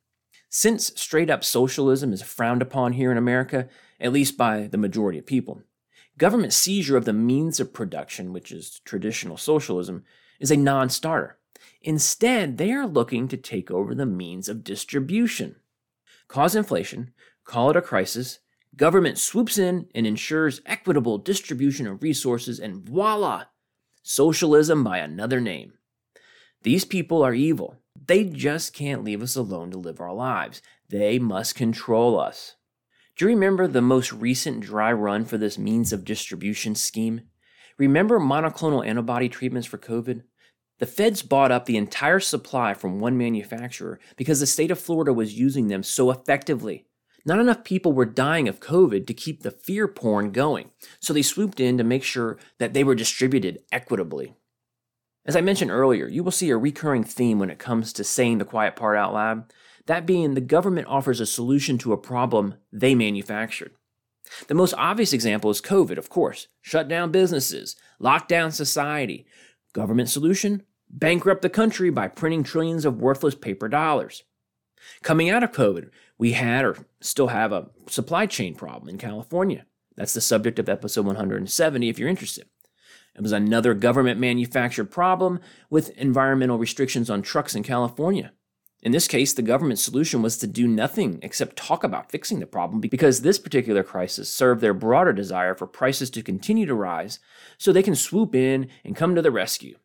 Since 0.50 0.94
straight 1.02 1.32
up 1.32 1.44
socialism 1.44 2.14
is 2.14 2.22
frowned 2.22 2.62
upon 2.62 2.94
here 2.94 3.12
in 3.12 3.18
America, 3.18 3.68
at 4.00 4.14
least 4.14 4.38
by 4.38 4.68
the 4.68 4.78
majority 4.78 5.18
of 5.18 5.26
people, 5.26 5.64
government 6.20 6.54
seizure 6.54 6.98
of 6.98 7.06
the 7.06 7.14
means 7.14 7.60
of 7.60 7.74
production, 7.74 8.32
which 8.32 8.52
is 8.52 8.80
traditional 8.86 9.38
socialism, 9.38 10.04
is 10.40 10.52
a 10.52 10.58
non 10.58 10.90
starter. 10.90 11.37
Instead, 11.82 12.58
they 12.58 12.72
are 12.72 12.88
looking 12.88 13.28
to 13.28 13.38
take 13.38 13.72
over 13.72 13.96
the 13.96 14.06
means 14.06 14.50
of 14.50 14.64
distribution. 14.64 15.56
cause 16.28 16.56
inflation, 16.56 17.12
call 17.46 17.70
it 17.70 17.78
a 17.78 17.82
crisis, 17.82 18.40
government 18.76 19.18
swoops 19.18 19.58
in 19.58 19.88
and 19.96 20.06
ensures 20.06 20.62
equitable 20.66 21.18
distribution 21.18 21.88
of 21.88 22.04
resources, 22.04 22.60
and 22.60 22.88
voila, 22.88 23.46
socialism 24.04 24.84
by 24.84 24.98
another 24.98 25.40
name. 25.40 25.74
These 26.64 26.86
people 26.86 27.24
are 27.24 27.34
evil. 27.34 27.78
They 28.06 28.24
just 28.24 28.74
can't 28.74 29.04
leave 29.04 29.22
us 29.22 29.36
alone 29.36 29.72
to 29.72 29.78
live 29.78 30.00
our 30.00 30.14
lives. 30.14 30.62
They 30.90 31.20
must 31.20 31.56
control 31.56 32.20
us. 32.20 32.56
Do 33.16 33.26
you 33.26 33.30
remember 33.30 33.68
the 33.68 33.82
most 33.82 34.14
recent 34.14 34.60
dry 34.60 34.94
run 34.94 35.26
for 35.26 35.38
this 35.38 35.58
means 35.58 35.92
of 35.92 36.06
distribution 36.06 36.76
scheme? 36.76 37.22
Remember 37.78 38.20
monoclonal 38.20 38.86
antibody 38.86 39.30
treatments 39.30 39.68
for 39.68 39.78
COVID? 39.78 40.24
The 40.80 40.86
feds 40.86 41.24
bought 41.24 41.52
up 41.52 41.66
the 41.66 41.78
entire 41.78 42.20
supply 42.20 42.74
from 42.74 43.00
one 43.00 43.18
manufacturer 43.18 44.00
because 44.16 44.40
the 44.40 44.46
state 44.46 44.72
of 44.72 44.80
Florida 44.80 45.12
was 45.12 45.38
using 45.38 45.68
them 45.68 45.84
so 45.84 46.12
effectively. 46.12 46.86
Not 47.26 47.40
enough 47.40 47.64
people 47.64 47.92
were 47.92 48.06
dying 48.06 48.48
of 48.48 48.60
COVID 48.60 49.06
to 49.08 49.14
keep 49.14 49.44
the 49.44 49.52
fear 49.52 49.88
porn 49.88 50.32
going, 50.32 50.70
so 51.00 51.14
they 51.14 51.22
swooped 51.22 51.60
in 51.60 51.78
to 51.78 51.84
make 51.84 52.04
sure 52.04 52.38
that 52.60 52.74
they 52.74 52.84
were 52.84 52.96
distributed 52.96 53.60
equitably. 53.72 54.36
As 55.26 55.36
I 55.36 55.42
mentioned 55.42 55.72
earlier, 55.72 56.08
you 56.08 56.24
will 56.24 56.32
see 56.32 56.52
a 56.52 56.58
recurring 56.58 57.04
theme 57.04 57.38
when 57.38 57.50
it 57.50 57.60
comes 57.60 57.92
to 57.94 58.06
saying 58.06 58.38
the 58.38 58.46
quiet 58.46 58.78
part 58.78 58.96
out 58.96 59.14
loud, 59.14 59.52
that 59.88 60.06
being 60.06 60.36
the 60.36 60.42
government 60.42 60.88
offers 60.88 61.20
a 61.20 61.26
solution 61.26 61.78
to 61.80 61.92
a 61.92 61.98
problem 61.98 62.56
they 62.72 62.96
manufactured. 62.96 63.72
The 64.48 64.54
most 64.54 64.74
obvious 64.78 65.12
example 65.12 65.50
is 65.50 65.62
COVID, 65.62 65.98
of 65.98 66.10
course. 66.10 66.48
Shut 66.62 66.88
down 66.88 67.12
businesses, 67.12 67.76
lock 68.00 68.28
down 68.28 68.52
society. 68.52 69.26
Government 69.74 70.10
solution? 70.10 70.64
Bankrupt 70.90 71.42
the 71.42 71.50
country 71.50 71.90
by 71.90 72.08
printing 72.08 72.44
trillions 72.44 72.86
of 72.86 73.02
worthless 73.02 73.36
paper 73.36 73.68
dollars. 73.68 74.24
Coming 75.04 75.30
out 75.30 75.44
of 75.44 75.52
COVID, 75.52 75.90
we 76.18 76.34
had 76.34 76.64
or 76.64 76.88
still 77.02 77.28
have 77.28 77.52
a 77.52 77.70
supply 77.88 78.26
chain 78.26 78.56
problem 78.56 78.90
in 78.90 78.98
California. 78.98 79.66
That's 79.96 80.14
the 80.14 80.22
subject 80.22 80.60
of 80.60 80.70
episode 80.70 81.06
170 81.06 81.90
if 81.90 82.00
you're 82.00 82.10
interested. 82.10 82.48
It 83.16 83.22
was 83.22 83.32
another 83.32 83.74
government 83.74 84.20
manufactured 84.20 84.86
problem 84.86 85.40
with 85.70 85.90
environmental 85.98 86.60
restrictions 86.60 87.10
on 87.10 87.22
trucks 87.22 87.56
in 87.56 87.64
California. 87.64 88.32
In 88.84 88.92
this 88.92 89.08
case, 89.08 89.34
the 89.34 89.42
government 89.42 89.80
solution 89.80 90.22
was 90.22 90.38
to 90.38 90.48
do 90.48 90.68
nothing 90.68 91.20
except 91.24 91.56
talk 91.56 91.84
about 91.84 92.12
fixing 92.12 92.40
the 92.40 92.46
problem 92.46 92.80
because 92.80 93.22
this 93.22 93.40
particular 93.40 93.84
crisis 93.84 94.32
served 94.32 94.62
their 94.62 94.74
broader 94.74 95.14
desire 95.14 95.56
for 95.56 95.66
prices 95.66 96.12
to 96.12 96.22
continue 96.22 96.68
to 96.68 96.76
rise 96.76 97.20
so 97.58 97.74
they 97.74 97.84
can 97.84 97.96
swoop 97.96 98.36
in 98.36 98.70
and 98.86 98.96
come 98.96 99.16
to 99.16 99.22
the 99.22 99.32
rescue. 99.32 99.78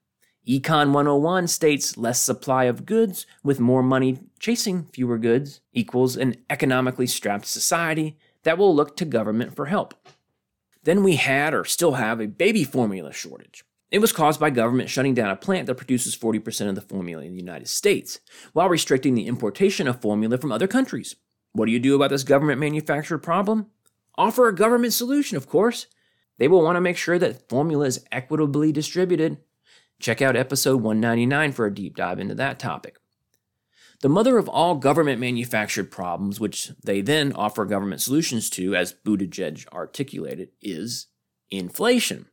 Econ 0.47 0.93
101 0.93 1.47
states 1.47 1.97
less 1.97 2.21
supply 2.21 2.65
of 2.65 2.85
goods 2.85 3.27
with 3.45 3.61
more 3.61 3.83
money 3.83 4.19
chasing 4.41 4.85
fewer 4.93 5.17
goods 5.17 5.61
equals 5.73 6.17
an 6.17 6.35
economically 6.51 7.07
strapped 7.07 7.47
society 7.47 8.17
that 8.43 8.59
will 8.59 8.75
look 8.75 8.97
to 8.97 9.05
government 9.05 9.55
for 9.55 9.67
help. 9.67 9.95
Then 10.83 11.05
we 11.05 11.15
had 11.15 11.55
or 11.55 11.65
still 11.65 11.93
have 11.93 12.21
a 12.21 12.27
baby 12.27 12.65
formula 12.65 13.13
shortage. 13.13 13.63
It 13.93 14.01
was 14.01 14.13
caused 14.13 14.41
by 14.41 14.51
government 14.51 14.91
shutting 14.91 15.15
down 15.15 15.31
a 15.31 15.37
plant 15.37 15.67
that 15.67 15.77
produces 15.77 16.17
40% 16.17 16.69
of 16.69 16.75
the 16.75 16.81
formula 16.81 17.23
in 17.23 17.33
the 17.33 17.39
United 17.39 17.69
States, 17.69 18.19
while 18.53 18.69
restricting 18.69 19.15
the 19.15 19.27
importation 19.27 19.87
of 19.87 20.01
formula 20.01 20.39
from 20.39 20.51
other 20.51 20.67
countries. 20.67 21.15
What 21.53 21.67
do 21.67 21.73
you 21.73 21.79
do 21.79 21.95
about 21.95 22.11
this 22.11 22.25
government 22.25 22.59
manufactured 22.59 23.19
problem? 23.19 23.67
Offer 24.17 24.49
a 24.49 24.55
government 24.55 24.95
solution, 24.95 25.37
of 25.37 25.47
course. 25.47 25.87
They 26.39 26.49
will 26.49 26.63
want 26.63 26.77
to 26.77 26.81
make 26.81 26.97
sure 26.97 27.19
that 27.19 27.49
formula 27.49 27.85
is 27.85 28.05
equitably 28.11 28.73
distributed. 28.73 29.37
Check 30.03 30.21
out 30.21 30.35
episode 30.35 30.83
199 30.83 31.53
for 31.53 31.65
a 31.65 31.73
deep 31.73 31.95
dive 31.95 32.19
into 32.19 32.35
that 32.35 32.59
topic. 32.59 32.97
The 34.01 34.09
mother 34.09 34.37
of 34.37 34.49
all 34.49 34.75
government 34.75 35.21
manufactured 35.21 35.93
problems, 35.93 36.41
which 36.41 36.73
they 36.83 37.03
then 37.03 37.33
offer 37.35 37.65
government 37.65 38.03
solutions 38.03 38.51
to, 38.51 38.75
as 38.75 38.93
Buttigieg 38.93 39.65
articulated, 39.73 40.49
is 40.61 41.07
inflation. 41.53 42.27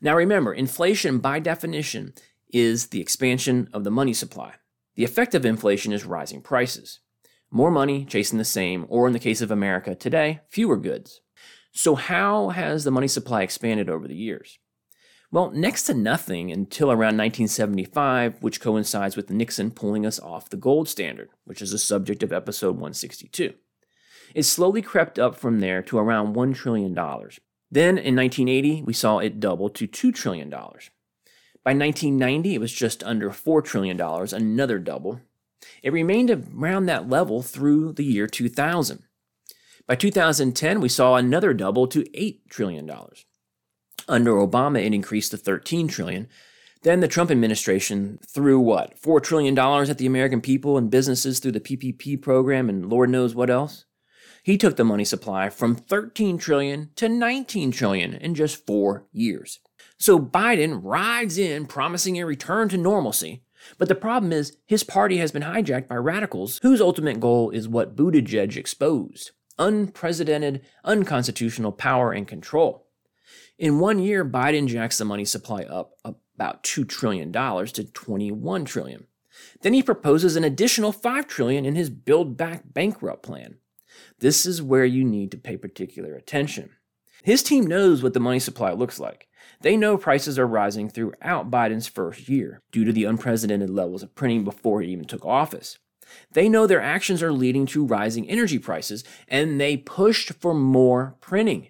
Now 0.00 0.14
remember, 0.14 0.54
inflation 0.54 1.18
by 1.18 1.40
definition 1.40 2.14
is 2.52 2.86
the 2.86 3.00
expansion 3.00 3.68
of 3.72 3.82
the 3.82 3.90
money 3.90 4.14
supply. 4.14 4.54
The 4.94 5.04
effect 5.04 5.34
of 5.34 5.44
inflation 5.44 5.92
is 5.92 6.04
rising 6.04 6.40
prices. 6.40 7.00
More 7.50 7.72
money 7.72 8.04
chasing 8.04 8.38
the 8.38 8.44
same, 8.44 8.86
or 8.88 9.08
in 9.08 9.12
the 9.12 9.18
case 9.18 9.40
of 9.40 9.50
America 9.50 9.96
today, 9.96 10.42
fewer 10.50 10.76
goods. 10.76 11.20
So, 11.72 11.96
how 11.96 12.50
has 12.50 12.84
the 12.84 12.92
money 12.92 13.08
supply 13.08 13.42
expanded 13.42 13.90
over 13.90 14.06
the 14.06 14.14
years? 14.14 14.60
Well, 15.32 15.50
next 15.50 15.84
to 15.84 15.94
nothing 15.94 16.52
until 16.52 16.90
around 16.90 17.16
1975, 17.16 18.42
which 18.42 18.60
coincides 18.60 19.16
with 19.16 19.30
Nixon 19.30 19.70
pulling 19.70 20.04
us 20.04 20.20
off 20.20 20.50
the 20.50 20.58
gold 20.58 20.90
standard, 20.90 21.30
which 21.46 21.62
is 21.62 21.70
the 21.70 21.78
subject 21.78 22.22
of 22.22 22.34
episode 22.34 22.74
162. 22.74 23.54
It 24.34 24.42
slowly 24.42 24.82
crept 24.82 25.18
up 25.18 25.34
from 25.34 25.60
there 25.60 25.80
to 25.84 25.96
around 25.96 26.36
$1 26.36 26.54
trillion, 26.54 26.94
then 27.70 27.96
in 27.96 28.14
1980, 28.14 28.82
we 28.82 28.92
saw 28.92 29.18
it 29.18 29.40
double 29.40 29.70
to 29.70 29.88
$2 29.88 30.14
trillion. 30.14 30.50
By 30.50 31.72
1990, 31.72 32.54
it 32.54 32.60
was 32.60 32.72
just 32.72 33.02
under 33.02 33.30
$4 33.30 33.64
trillion, 33.64 33.98
another 33.98 34.78
double. 34.78 35.22
It 35.82 35.94
remained 35.94 36.30
around 36.30 36.84
that 36.86 37.08
level 37.08 37.40
through 37.40 37.94
the 37.94 38.04
year 38.04 38.26
2000. 38.26 39.04
By 39.86 39.94
2010, 39.94 40.80
we 40.82 40.90
saw 40.90 41.16
another 41.16 41.54
double 41.54 41.86
to 41.86 42.02
$8 42.02 42.40
trillion. 42.50 42.90
Under 44.08 44.32
Obama, 44.32 44.84
it 44.84 44.94
increased 44.94 45.30
to 45.30 45.36
13 45.36 45.88
trillion. 45.88 46.28
Then 46.82 47.00
the 47.00 47.08
Trump 47.08 47.30
administration 47.30 48.18
threw 48.26 48.58
what? 48.58 49.00
$4 49.00 49.22
trillion 49.22 49.56
at 49.56 49.98
the 49.98 50.06
American 50.06 50.40
people 50.40 50.76
and 50.76 50.90
businesses 50.90 51.38
through 51.38 51.52
the 51.52 51.60
PPP 51.60 52.20
program 52.20 52.68
and 52.68 52.86
Lord 52.86 53.10
knows 53.10 53.34
what 53.34 53.50
else. 53.50 53.84
He 54.42 54.58
took 54.58 54.74
the 54.74 54.84
money 54.84 55.04
supply 55.04 55.50
from 55.50 55.76
13 55.76 56.38
trillion 56.38 56.90
to 56.96 57.08
19 57.08 57.70
trillion 57.70 58.14
in 58.14 58.34
just 58.34 58.66
4 58.66 59.06
years. 59.12 59.60
So 59.98 60.18
Biden 60.18 60.80
rides 60.82 61.38
in 61.38 61.66
promising 61.66 62.20
a 62.20 62.26
return 62.26 62.68
to 62.70 62.76
normalcy, 62.76 63.44
but 63.78 63.88
the 63.88 63.94
problem 63.94 64.32
is 64.32 64.56
his 64.66 64.82
party 64.82 65.18
has 65.18 65.30
been 65.30 65.42
hijacked 65.42 65.86
by 65.86 65.94
radicals 65.94 66.58
whose 66.62 66.80
ultimate 66.80 67.20
goal 67.20 67.50
is 67.50 67.68
what 67.68 67.94
Buttigieg 67.94 68.56
exposed 68.56 69.30
unprecedented, 69.58 70.62
unconstitutional 70.82 71.72
power 71.72 72.10
and 72.10 72.26
control. 72.26 72.88
In 73.58 73.78
one 73.78 73.98
year, 73.98 74.24
Biden 74.24 74.66
jacks 74.66 74.98
the 74.98 75.04
money 75.04 75.24
supply 75.24 75.62
up 75.62 75.92
about 76.04 76.62
$2 76.64 76.88
trillion 76.88 77.32
to 77.32 77.84
21 77.84 78.64
trillion. 78.64 79.06
Then 79.60 79.74
he 79.74 79.82
proposes 79.82 80.36
an 80.36 80.44
additional 80.44 80.92
5 80.92 81.26
trillion 81.26 81.64
in 81.64 81.74
his 81.74 81.90
Build 81.90 82.36
Back 82.36 82.62
Bankrupt 82.66 83.22
plan. 83.22 83.58
This 84.18 84.46
is 84.46 84.62
where 84.62 84.84
you 84.84 85.04
need 85.04 85.30
to 85.30 85.38
pay 85.38 85.56
particular 85.56 86.14
attention. 86.14 86.70
His 87.22 87.42
team 87.42 87.66
knows 87.66 88.02
what 88.02 88.14
the 88.14 88.20
money 88.20 88.40
supply 88.40 88.72
looks 88.72 88.98
like. 88.98 89.28
They 89.60 89.76
know 89.76 89.96
prices 89.96 90.38
are 90.38 90.46
rising 90.46 90.88
throughout 90.88 91.50
Biden's 91.50 91.86
first 91.86 92.28
year 92.28 92.62
due 92.72 92.84
to 92.84 92.92
the 92.92 93.04
unprecedented 93.04 93.70
levels 93.70 94.02
of 94.02 94.14
printing 94.14 94.44
before 94.44 94.80
he 94.80 94.90
even 94.90 95.04
took 95.04 95.24
office. 95.24 95.78
They 96.32 96.48
know 96.48 96.66
their 96.66 96.80
actions 96.80 97.22
are 97.22 97.32
leading 97.32 97.66
to 97.66 97.86
rising 97.86 98.28
energy 98.28 98.58
prices, 98.58 99.04
and 99.28 99.60
they 99.60 99.76
pushed 99.76 100.32
for 100.34 100.52
more 100.52 101.16
printing. 101.20 101.68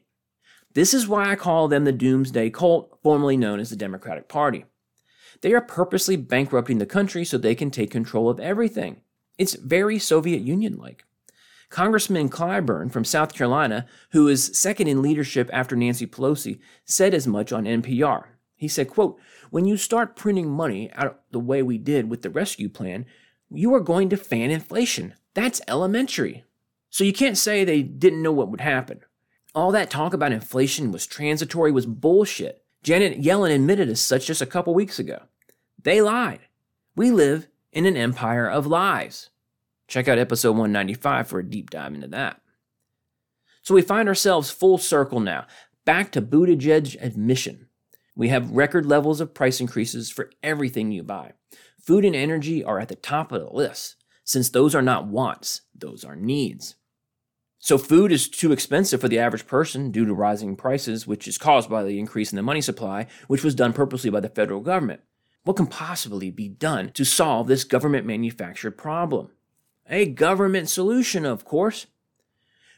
This 0.75 0.95
is 0.95 1.07
why 1.07 1.31
I 1.31 1.37
call 1.37 1.69
them 1.69 1.85
the 1.85 1.93
Doomsday 1.93 2.51
Cult, 2.51 2.99
formerly 3.03 3.37
known 3.37 3.61
as 3.61 3.71
the 3.71 3.77
Democratic 3.77 4.29
Party. 4.29 4.65
They 5.43 5.53
are 5.53 5.61
purposely 5.61 6.17
bankrupting 6.17 6.79
the 6.79 6.87
country 6.87 7.25
so 7.25 7.37
they 7.37 7.55
can 7.55 7.71
take 7.71 7.91
control 7.91 8.31
of 8.31 8.41
everything. 8.41 9.03
It's 9.39 9.55
very 9.55 9.99
Soviet 9.99 10.41
Union 10.43 10.77
like. 10.77 11.05
Congressman 11.69 12.29
Clyburn 12.29 12.93
from 12.93 13.05
South 13.05 13.35
Carolina, 13.35 13.87
who 14.11 14.29
is 14.29 14.57
second 14.59 14.89
in 14.89 15.03
leadership 15.03 15.49
after 15.53 15.75
Nancy 15.75 16.07
Pelosi, 16.07 16.59
said 16.85 17.15
as 17.15 17.27
much 17.27 17.51
on 17.51 17.65
NPR. 17.65 18.25
He 18.55 18.69
said, 18.69 18.89
quote, 18.89 19.19
when 19.51 19.65
you 19.65 19.77
start 19.77 20.15
printing 20.15 20.51
money 20.51 20.91
out 20.93 21.23
the 21.33 21.41
way 21.41 21.63
we 21.63 21.79
did 21.79 22.09
with 22.09 22.23
the 22.23 22.31
rescue 22.31 22.69
plan, 22.69 23.07
you 23.51 23.75
are 23.75 23.81
going 23.81 24.09
to 24.11 24.17
fan 24.17 24.51
inflation. 24.51 25.15
That's 25.35 25.61
elementary. 25.67 26.45
So 26.91 27.05
you 27.05 27.13
can't 27.13 27.39
say 27.39 27.65
they 27.65 27.83
didn't 27.83 28.23
know 28.23 28.33
what 28.33 28.51
would 28.51 28.61
happen. 28.61 29.01
All 29.55 29.71
that 29.73 29.91
talk 29.91 30.15
about 30.15 30.33
inflation 30.33 30.93
was 30.93 31.07
transitory 31.07 31.73
was 31.73 31.85
bullshit. 31.85 32.65
Janet 32.83 33.21
Yellen 33.21 33.55
admitted 33.55 33.89
as 33.91 34.01
such 34.01 34.27
just 34.27 34.41
a 34.41 34.47
couple 34.47 34.73
weeks 34.73 34.99
ago. 34.99 35.25
They 35.83 36.01
lied. 36.01 36.41
We 36.97 37.11
live 37.11 37.49
in 37.71 37.85
an 37.85 37.97
empire 37.97 38.49
of 38.49 38.67
lies. 38.67 39.29
Check 39.89 40.09
out 40.09 40.19
episode 40.19 40.53
195 40.53 41.29
for 41.29 41.39
a 41.39 41.49
deep 41.49 41.69
dive 41.69 41.95
into 41.95 42.09
that. 42.09 42.41
So 43.61 43.75
we 43.75 43.83
find 43.83 44.09
ourselves 44.09 44.51
full 44.51 44.79
circle 44.79 45.21
now, 45.21 45.47
back 45.85 46.11
to 46.13 46.23
Buttigieg's 46.23 46.97
admission. 47.01 47.69
We 48.17 48.29
have 48.29 48.51
record 48.51 48.87
levels 48.87 49.21
of 49.21 49.35
price 49.35 49.61
increases 49.61 50.11
for 50.11 50.31
everything 50.43 50.93
you 50.93 51.03
buy. 51.03 51.33
Food 51.79 52.05
and 52.05 52.17
energy 52.17 52.65
are 52.65 52.81
at 52.81 52.89
the 52.89 52.95
top 52.97 53.33
of 53.33 53.43
the 53.43 53.55
list, 53.55 53.97
since 54.25 54.49
those 54.49 54.75
are 54.75 54.83
not 54.83 55.07
wants, 55.07 55.63
those 55.75 56.05
are 56.05 56.17
needs. 56.17 56.77
So, 57.65 57.79
food 57.79 58.11
is 58.11 58.29
too 58.29 58.51
expensive 58.51 59.01
for 59.01 59.07
the 59.07 59.21
average 59.21 59.47
person 59.47 59.93
due 59.93 60.05
to 60.05 60.13
rising 60.13 60.57
prices, 60.57 61.07
which 61.07 61.29
is 61.29 61.39
caused 61.39 61.71
by 61.71 61.85
the 61.85 62.01
increase 62.01 62.33
in 62.33 62.37
the 62.37 62.43
money 62.43 62.61
supply, 62.61 63.07
which 63.29 63.45
was 63.45 63.55
done 63.55 63.73
purposely 63.73 64.11
by 64.11 64.19
the 64.19 64.29
federal 64.29 64.59
government. 64.59 65.03
What 65.45 65.59
can 65.59 65.69
possibly 65.69 66.29
be 66.33 66.49
done 66.49 66.91
to 66.95 67.05
solve 67.05 67.47
this 67.47 67.63
government 67.63 68.05
manufactured 68.05 68.73
problem? 68.73 69.29
A 69.89 70.07
government 70.07 70.71
solution, 70.71 71.25
of 71.25 71.45
course. 71.45 71.87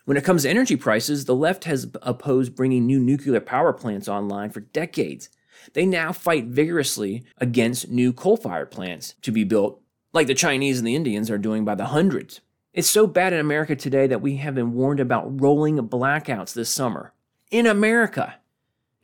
When 0.05 0.19
it 0.19 0.25
comes 0.25 0.43
to 0.43 0.50
energy 0.50 0.76
prices, 0.76 1.25
the 1.25 1.35
left 1.35 1.64
has 1.64 1.91
opposed 2.03 2.55
bringing 2.55 2.85
new 2.85 3.00
nuclear 3.00 3.41
power 3.41 3.73
plants 3.73 4.07
online 4.07 4.50
for 4.50 4.61
decades. 4.61 5.31
They 5.73 5.87
now 5.87 6.12
fight 6.12 6.45
vigorously 6.45 7.25
against 7.38 7.88
new 7.88 8.12
coal 8.12 8.37
fired 8.37 8.71
plants 8.71 9.14
to 9.23 9.33
be 9.33 9.45
built, 9.45 9.81
like 10.12 10.26
the 10.26 10.35
Chinese 10.35 10.76
and 10.76 10.87
the 10.87 10.95
Indians 10.95 11.31
are 11.31 11.38
doing 11.38 11.64
by 11.64 11.75
the 11.75 11.87
hundreds. 11.87 12.43
It's 12.75 12.90
so 12.90 13.07
bad 13.07 13.33
in 13.33 13.38
America 13.38 13.76
today 13.76 14.09
that 14.09 14.21
we 14.21 14.38
have 14.38 14.57
been 14.57 14.73
warned 14.73 14.99
about 14.99 15.40
rolling 15.40 15.76
blackouts 15.88 16.52
this 16.52 16.69
summer. 16.69 17.12
In 17.52 17.69
America! 17.69 18.40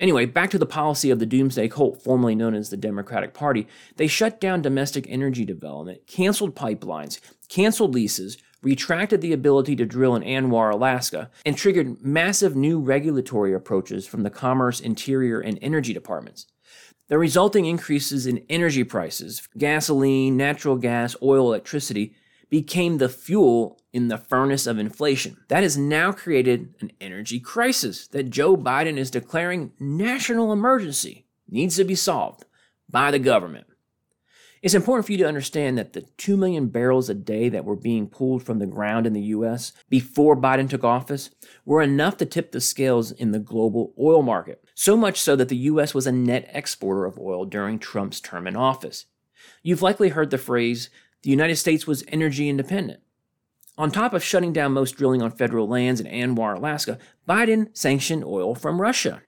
Anyway, 0.01 0.27
back 0.27 0.51
to 0.51 0.59
the 0.59 0.67
policy 0.67 1.09
of 1.09 1.21
the 1.21 1.27
Doomsday 1.27 1.69
Cult, 1.69 2.03
formerly 2.03 2.35
known 2.35 2.57
as 2.57 2.71
the 2.71 2.77
Democratic 2.77 3.33
Party. 3.33 3.69
They 3.95 4.09
shut 4.09 4.41
down 4.41 4.61
domestic 4.61 5.07
energy 5.09 5.45
development, 5.45 6.09
canceled 6.09 6.57
pipelines, 6.57 7.21
canceled 7.49 7.95
leases, 7.95 8.39
retracted 8.61 9.21
the 9.21 9.33
ability 9.33 9.77
to 9.77 9.87
drill 9.87 10.17
in 10.17 10.25
ANWR, 10.25 10.73
Alaska, 10.73 11.31
and 11.47 11.57
triggered 11.57 12.03
massive 12.03 12.57
new 12.57 12.81
regulatory 12.81 13.55
approaches 13.55 14.05
from 14.05 14.25
the 14.25 14.31
Commerce, 14.31 14.81
Interior, 14.81 15.39
and 15.39 15.61
Energy 15.63 15.95
departments. 15.95 16.47
The 17.07 17.19
resulting 17.19 17.67
increases 17.67 18.27
in 18.27 18.45
energy 18.49 18.83
prices, 18.83 19.49
gasoline, 19.57 20.37
natural 20.37 20.75
gas, 20.75 21.15
oil, 21.23 21.47
electricity, 21.47 22.17
became 22.51 22.99
the 22.99 23.09
fuel 23.09 23.81
in 23.93 24.09
the 24.09 24.19
furnace 24.19 24.67
of 24.67 24.79
inflation. 24.79 25.39
That 25.49 25.63
has 25.63 25.79
now 25.79 26.13
created 26.13 26.75
an 26.81 26.93
energy 27.01 27.41
crisis 27.41 28.07
that 28.09 28.31
Joe 28.31 28.57
Biden 28.57 28.99
is 28.99 29.11
declaring 29.11 29.73
national 29.79 30.53
emergency 30.53 31.27
needs 31.49 31.77
to 31.77 31.85
be 31.85 31.95
solved 31.95 32.45
by 32.89 33.11
the 33.11 33.19
government. 33.19 33.67
It's 34.63 34.75
important 34.75 35.07
for 35.07 35.13
you 35.13 35.19
to 35.19 35.29
understand 35.29 35.79
that 35.79 35.95
the 35.95 36.03
2 36.03 36.37
million 36.37 36.67
barrels 36.67 37.09
a 37.09 37.15
day 37.15 37.49
that 37.49 37.65
were 37.65 37.77
being 37.77 38.07
pulled 38.07 38.43
from 38.43 38.59
the 38.59 38.67
ground 38.67 39.07
in 39.07 39.15
the 39.15 39.23
U.S. 39.23 39.73
before 39.89 40.37
Biden 40.37 40.69
took 40.69 40.85
office 40.85 41.31
were 41.65 41.81
enough 41.81 42.19
to 42.19 42.27
tip 42.27 42.53
the 42.53 42.61
scales 42.61 43.11
in 43.11 43.33
the 43.33 43.39
global 43.39 43.95
oil 43.99 44.21
market. 44.21 44.63
So 44.75 44.99
much 44.99 45.19
so 45.19 45.35
that 45.37 45.49
the 45.49 45.57
U.S. 45.57 45.95
was 45.95 46.07
a 46.07 46.13
net 46.13 46.51
exporter 46.53 47.07
of 47.07 47.19
oil 47.19 47.47
during 47.47 47.79
Trump's 47.79 48.21
term 48.21 48.47
in 48.47 48.55
office. 48.55 49.07
You've 49.63 49.81
likely 49.81 50.11
heard 50.11 50.29
the 50.29 50.37
phrase, 50.37 50.91
the 51.23 51.31
United 51.31 51.57
States 51.57 51.87
was 51.87 52.05
energy 52.09 52.49
independent. 52.49 53.01
On 53.77 53.91
top 53.91 54.13
of 54.13 54.23
shutting 54.23 54.53
down 54.53 54.73
most 54.73 54.93
drilling 54.93 55.23
on 55.23 55.31
federal 55.31 55.69
lands 55.69 56.01
in 56.01 56.07
ANWR, 56.07 56.57
Alaska, 56.57 56.99
Biden 57.29 57.75
sanctioned 57.77 58.25
oil 58.25 58.55
from 58.55 58.81
Russia. 58.81 59.23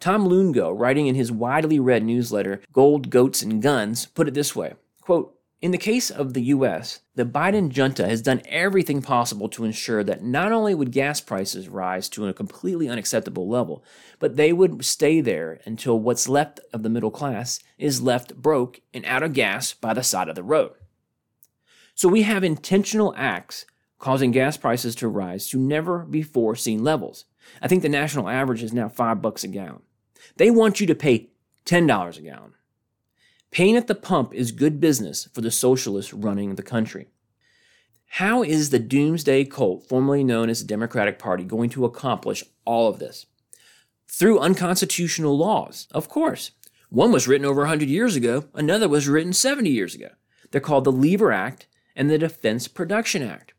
Tom 0.00 0.26
Luongo, 0.28 0.78
writing 0.78 1.06
in 1.06 1.14
his 1.14 1.32
widely 1.32 1.80
read 1.80 2.04
newsletter, 2.04 2.60
Gold, 2.72 3.08
Goats, 3.08 3.40
and 3.40 3.62
Guns, 3.62 4.04
put 4.06 4.28
it 4.28 4.34
this 4.34 4.54
way 4.54 4.74
quote, 5.00 5.38
In 5.62 5.70
the 5.70 5.78
case 5.78 6.10
of 6.10 6.34
the 6.34 6.42
U.S., 6.42 7.00
the 7.14 7.24
Biden 7.24 7.70
junta 7.70 8.06
has 8.06 8.20
done 8.20 8.42
everything 8.46 9.00
possible 9.00 9.48
to 9.48 9.64
ensure 9.64 10.04
that 10.04 10.22
not 10.22 10.52
only 10.52 10.74
would 10.74 10.92
gas 10.92 11.22
prices 11.22 11.70
rise 11.70 12.08
to 12.10 12.26
a 12.26 12.34
completely 12.34 12.88
unacceptable 12.88 13.48
level, 13.48 13.82
but 14.18 14.36
they 14.36 14.52
would 14.52 14.84
stay 14.84 15.22
there 15.22 15.60
until 15.64 15.98
what's 15.98 16.28
left 16.28 16.60
of 16.72 16.82
the 16.82 16.90
middle 16.90 17.10
class 17.10 17.60
is 17.78 18.02
left 18.02 18.34
broke 18.36 18.80
and 18.92 19.06
out 19.06 19.22
of 19.22 19.32
gas 19.32 19.72
by 19.72 19.94
the 19.94 20.02
side 20.02 20.28
of 20.28 20.34
the 20.34 20.42
road. 20.42 20.72
So 21.94 22.08
we 22.08 22.22
have 22.22 22.44
intentional 22.44 23.14
acts 23.16 23.66
causing 23.98 24.32
gas 24.32 24.56
prices 24.56 24.94
to 24.96 25.08
rise 25.08 25.48
to 25.48 25.58
never 25.58 26.00
before 26.00 26.56
seen 26.56 26.84
levels. 26.84 27.24
I 27.62 27.68
think 27.68 27.82
the 27.82 27.88
national 27.88 28.28
average 28.28 28.62
is 28.62 28.72
now 28.72 28.88
5 28.88 29.22
bucks 29.22 29.44
a 29.44 29.48
gallon. 29.48 29.82
They 30.36 30.50
want 30.50 30.80
you 30.80 30.86
to 30.86 30.94
pay 30.94 31.30
$10 31.66 32.18
a 32.18 32.20
gallon. 32.20 32.54
Paying 33.50 33.76
at 33.76 33.86
the 33.86 33.94
pump 33.94 34.34
is 34.34 34.50
good 34.50 34.80
business 34.80 35.28
for 35.32 35.40
the 35.40 35.50
socialists 35.50 36.12
running 36.12 36.54
the 36.54 36.62
country. 36.62 37.08
How 38.06 38.42
is 38.42 38.70
the 38.70 38.78
doomsday 38.78 39.44
cult, 39.44 39.88
formerly 39.88 40.24
known 40.24 40.50
as 40.50 40.60
the 40.60 40.66
Democratic 40.66 41.18
Party, 41.18 41.44
going 41.44 41.70
to 41.70 41.84
accomplish 41.84 42.44
all 42.64 42.88
of 42.88 42.98
this? 42.98 43.26
Through 44.08 44.40
unconstitutional 44.40 45.36
laws, 45.36 45.88
of 45.92 46.08
course. 46.08 46.50
One 46.90 47.12
was 47.12 47.26
written 47.26 47.46
over 47.46 47.62
100 47.62 47.88
years 47.88 48.16
ago, 48.16 48.44
another 48.54 48.88
was 48.88 49.08
written 49.08 49.32
70 49.32 49.70
years 49.70 49.94
ago. 49.94 50.10
They're 50.50 50.60
called 50.60 50.84
the 50.84 50.92
Lever 50.92 51.32
Act 51.32 51.66
and 51.94 52.10
the 52.10 52.18
Defense 52.18 52.68
Production 52.68 53.22
Act. 53.22 53.54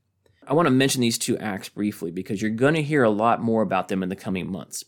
I 0.47 0.53
want 0.53 0.67
to 0.67 0.71
mention 0.71 1.01
these 1.01 1.17
two 1.17 1.37
acts 1.37 1.69
briefly 1.69 2.11
because 2.11 2.41
you're 2.41 2.51
going 2.51 2.75
to 2.75 2.83
hear 2.83 3.03
a 3.03 3.09
lot 3.09 3.41
more 3.41 3.61
about 3.61 3.87
them 3.87 4.03
in 4.03 4.09
the 4.09 4.15
coming 4.15 4.51
months. 4.51 4.85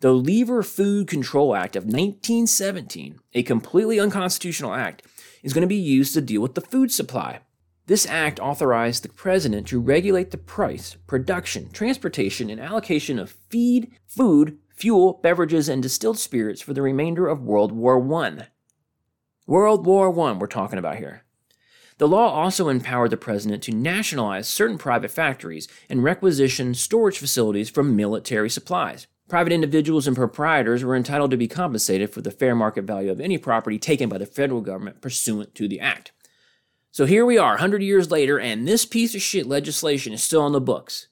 The 0.00 0.12
Lever 0.12 0.62
Food 0.62 1.08
Control 1.08 1.54
Act 1.54 1.74
of 1.76 1.84
1917, 1.84 3.18
a 3.34 3.42
completely 3.42 3.98
unconstitutional 3.98 4.74
act, 4.74 5.02
is 5.42 5.52
going 5.52 5.62
to 5.62 5.68
be 5.68 5.76
used 5.76 6.14
to 6.14 6.20
deal 6.20 6.42
with 6.42 6.54
the 6.54 6.60
food 6.60 6.92
supply. 6.92 7.40
This 7.86 8.06
act 8.06 8.40
authorized 8.40 9.04
the 9.04 9.08
president 9.08 9.68
to 9.68 9.80
regulate 9.80 10.32
the 10.32 10.38
price, 10.38 10.96
production, 11.06 11.70
transportation, 11.70 12.50
and 12.50 12.60
allocation 12.60 13.18
of 13.18 13.36
feed, 13.48 13.92
food, 14.06 14.58
fuel, 14.74 15.20
beverages, 15.22 15.68
and 15.68 15.82
distilled 15.82 16.18
spirits 16.18 16.60
for 16.60 16.74
the 16.74 16.82
remainder 16.82 17.28
of 17.28 17.42
World 17.42 17.72
War 17.72 17.96
I. 18.22 18.48
World 19.46 19.86
War 19.86 20.08
I, 20.08 20.32
we're 20.32 20.46
talking 20.46 20.78
about 20.78 20.96
here. 20.96 21.22
The 21.98 22.08
law 22.08 22.30
also 22.30 22.68
empowered 22.68 23.10
the 23.10 23.16
president 23.16 23.62
to 23.64 23.72
nationalize 23.72 24.46
certain 24.46 24.76
private 24.76 25.10
factories 25.10 25.66
and 25.88 26.04
requisition 26.04 26.74
storage 26.74 27.18
facilities 27.18 27.70
from 27.70 27.96
military 27.96 28.50
supplies. 28.50 29.06
Private 29.28 29.52
individuals 29.52 30.06
and 30.06 30.14
proprietors 30.14 30.84
were 30.84 30.94
entitled 30.94 31.30
to 31.30 31.38
be 31.38 31.48
compensated 31.48 32.10
for 32.10 32.20
the 32.20 32.30
fair 32.30 32.54
market 32.54 32.84
value 32.84 33.10
of 33.10 33.20
any 33.20 33.38
property 33.38 33.78
taken 33.78 34.10
by 34.10 34.18
the 34.18 34.26
federal 34.26 34.60
government 34.60 35.00
pursuant 35.00 35.54
to 35.54 35.66
the 35.66 35.80
act. 35.80 36.12
So 36.92 37.06
here 37.06 37.24
we 37.24 37.38
are, 37.38 37.52
100 37.52 37.82
years 37.82 38.10
later, 38.10 38.38
and 38.38 38.68
this 38.68 38.84
piece 38.84 39.14
of 39.14 39.22
shit 39.22 39.46
legislation 39.46 40.12
is 40.12 40.22
still 40.22 40.42
on 40.42 40.52
the 40.52 40.60
books. 40.60 41.08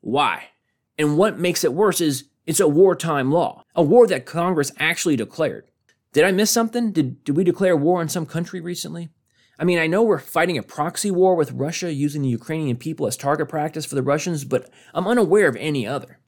Why? 0.00 0.50
And 0.96 1.18
what 1.18 1.38
makes 1.38 1.64
it 1.64 1.74
worse 1.74 2.00
is 2.00 2.24
it's 2.46 2.60
a 2.60 2.68
wartime 2.68 3.30
law, 3.32 3.64
a 3.74 3.82
war 3.82 4.06
that 4.06 4.24
Congress 4.24 4.72
actually 4.78 5.16
declared. 5.16 5.68
Did 6.12 6.24
I 6.24 6.32
miss 6.32 6.50
something? 6.50 6.92
Did, 6.92 7.22
did 7.24 7.36
we 7.36 7.44
declare 7.44 7.76
war 7.76 8.00
on 8.00 8.08
some 8.08 8.24
country 8.24 8.60
recently? 8.60 9.10
I 9.58 9.64
mean, 9.64 9.78
I 9.78 9.88
know 9.88 10.02
we're 10.02 10.18
fighting 10.18 10.56
a 10.56 10.62
proxy 10.62 11.10
war 11.10 11.34
with 11.34 11.50
Russia 11.50 11.92
using 11.92 12.22
the 12.22 12.28
Ukrainian 12.28 12.76
people 12.76 13.06
as 13.06 13.16
target 13.16 13.48
practice 13.48 13.84
for 13.84 13.96
the 13.96 14.02
Russians, 14.02 14.44
but 14.44 14.70
I'm 14.94 15.08
unaware 15.08 15.48
of 15.48 15.56
any 15.56 15.86
other. 15.86 16.18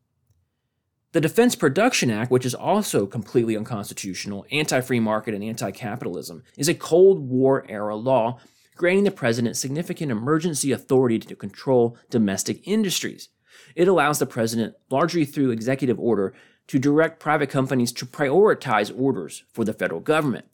The 1.13 1.21
Defense 1.21 1.55
Production 1.55 2.11
Act, 2.11 2.31
which 2.31 2.47
is 2.47 2.55
also 2.55 3.07
completely 3.07 3.57
unconstitutional, 3.57 4.47
anti 4.51 4.81
free 4.81 5.01
market, 5.01 5.35
and 5.35 5.45
anti 5.45 5.71
capitalism, 5.71 6.43
is 6.57 6.69
a 6.69 6.75
Cold 6.75 7.29
War 7.29 7.65
era 7.69 7.97
law 7.97 8.39
granting 8.77 9.05
the 9.05 9.11
president 9.11 9.57
significant 9.57 10.11
emergency 10.11 10.73
authority 10.73 11.19
to 11.19 11.37
control 11.37 11.99
domestic 12.09 12.67
industries. 12.67 13.29
It 13.77 13.89
allows 13.89 14.19
the 14.19 14.27
president, 14.27 14.75
largely 14.89 15.25
through 15.27 15.51
executive 15.51 16.01
order, 16.01 16.33
to 16.69 16.79
direct 16.79 17.21
private 17.21 17.51
companies 17.51 17.93
to 17.93 18.07
prioritize 18.07 18.91
orders 18.97 19.45
for 19.53 19.65
the 19.67 19.75
federal 19.75 20.01
government. 20.01 20.47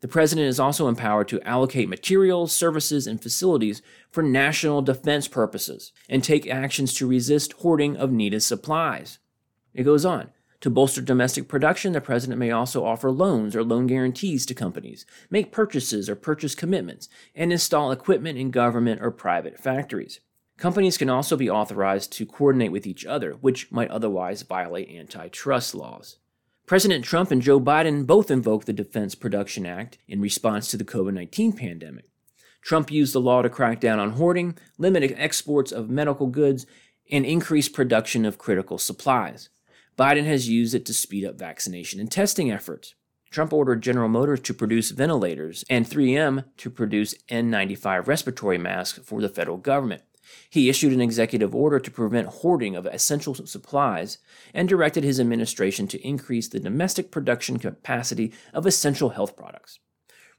The 0.00 0.08
president 0.08 0.46
is 0.46 0.60
also 0.60 0.86
empowered 0.86 1.28
to 1.28 1.42
allocate 1.42 1.88
materials, 1.88 2.52
services, 2.52 3.06
and 3.06 3.20
facilities 3.20 3.82
for 4.10 4.22
national 4.22 4.82
defense 4.82 5.26
purposes 5.26 5.92
and 6.08 6.22
take 6.22 6.46
actions 6.48 6.94
to 6.94 7.06
resist 7.06 7.54
hoarding 7.54 7.96
of 7.96 8.12
needed 8.12 8.42
supplies. 8.42 9.18
It 9.74 9.82
goes 9.82 10.04
on. 10.04 10.30
To 10.62 10.70
bolster 10.70 11.00
domestic 11.00 11.46
production, 11.46 11.92
the 11.92 12.00
president 12.00 12.38
may 12.38 12.50
also 12.50 12.84
offer 12.84 13.12
loans 13.12 13.54
or 13.54 13.62
loan 13.62 13.86
guarantees 13.86 14.44
to 14.46 14.54
companies, 14.54 15.06
make 15.30 15.52
purchases 15.52 16.08
or 16.08 16.16
purchase 16.16 16.56
commitments, 16.56 17.08
and 17.34 17.52
install 17.52 17.92
equipment 17.92 18.38
in 18.38 18.50
government 18.50 19.00
or 19.00 19.12
private 19.12 19.58
factories. 19.58 20.18
Companies 20.56 20.98
can 20.98 21.08
also 21.08 21.36
be 21.36 21.48
authorized 21.48 22.10
to 22.14 22.26
coordinate 22.26 22.72
with 22.72 22.88
each 22.88 23.06
other, 23.06 23.34
which 23.34 23.70
might 23.70 23.90
otherwise 23.90 24.42
violate 24.42 24.90
antitrust 24.90 25.76
laws. 25.76 26.18
President 26.68 27.02
Trump 27.02 27.30
and 27.30 27.40
Joe 27.40 27.58
Biden 27.58 28.06
both 28.06 28.30
invoked 28.30 28.66
the 28.66 28.74
Defense 28.74 29.14
Production 29.14 29.64
Act 29.64 29.96
in 30.06 30.20
response 30.20 30.68
to 30.68 30.76
the 30.76 30.84
COVID 30.84 31.14
19 31.14 31.54
pandemic. 31.54 32.04
Trump 32.60 32.90
used 32.90 33.14
the 33.14 33.22
law 33.22 33.40
to 33.40 33.48
crack 33.48 33.80
down 33.80 33.98
on 33.98 34.10
hoarding, 34.10 34.54
limit 34.76 35.14
exports 35.16 35.72
of 35.72 35.88
medical 35.88 36.26
goods, 36.26 36.66
and 37.10 37.24
increase 37.24 37.70
production 37.70 38.26
of 38.26 38.36
critical 38.36 38.76
supplies. 38.76 39.48
Biden 39.98 40.26
has 40.26 40.50
used 40.50 40.74
it 40.74 40.84
to 40.84 40.92
speed 40.92 41.24
up 41.24 41.38
vaccination 41.38 42.00
and 42.00 42.12
testing 42.12 42.52
efforts. 42.52 42.94
Trump 43.30 43.54
ordered 43.54 43.82
General 43.82 44.10
Motors 44.10 44.40
to 44.40 44.52
produce 44.52 44.90
ventilators 44.90 45.64
and 45.70 45.86
3M 45.86 46.44
to 46.58 46.68
produce 46.68 47.14
N95 47.30 48.06
respiratory 48.06 48.58
masks 48.58 48.98
for 49.02 49.22
the 49.22 49.30
federal 49.30 49.56
government. 49.56 50.02
He 50.50 50.68
issued 50.68 50.92
an 50.92 51.00
executive 51.00 51.54
order 51.54 51.78
to 51.78 51.90
prevent 51.90 52.28
hoarding 52.28 52.76
of 52.76 52.86
essential 52.86 53.34
supplies 53.34 54.18
and 54.54 54.68
directed 54.68 55.04
his 55.04 55.20
administration 55.20 55.86
to 55.88 56.06
increase 56.06 56.48
the 56.48 56.60
domestic 56.60 57.10
production 57.10 57.58
capacity 57.58 58.32
of 58.52 58.66
essential 58.66 59.10
health 59.10 59.36
products. 59.36 59.78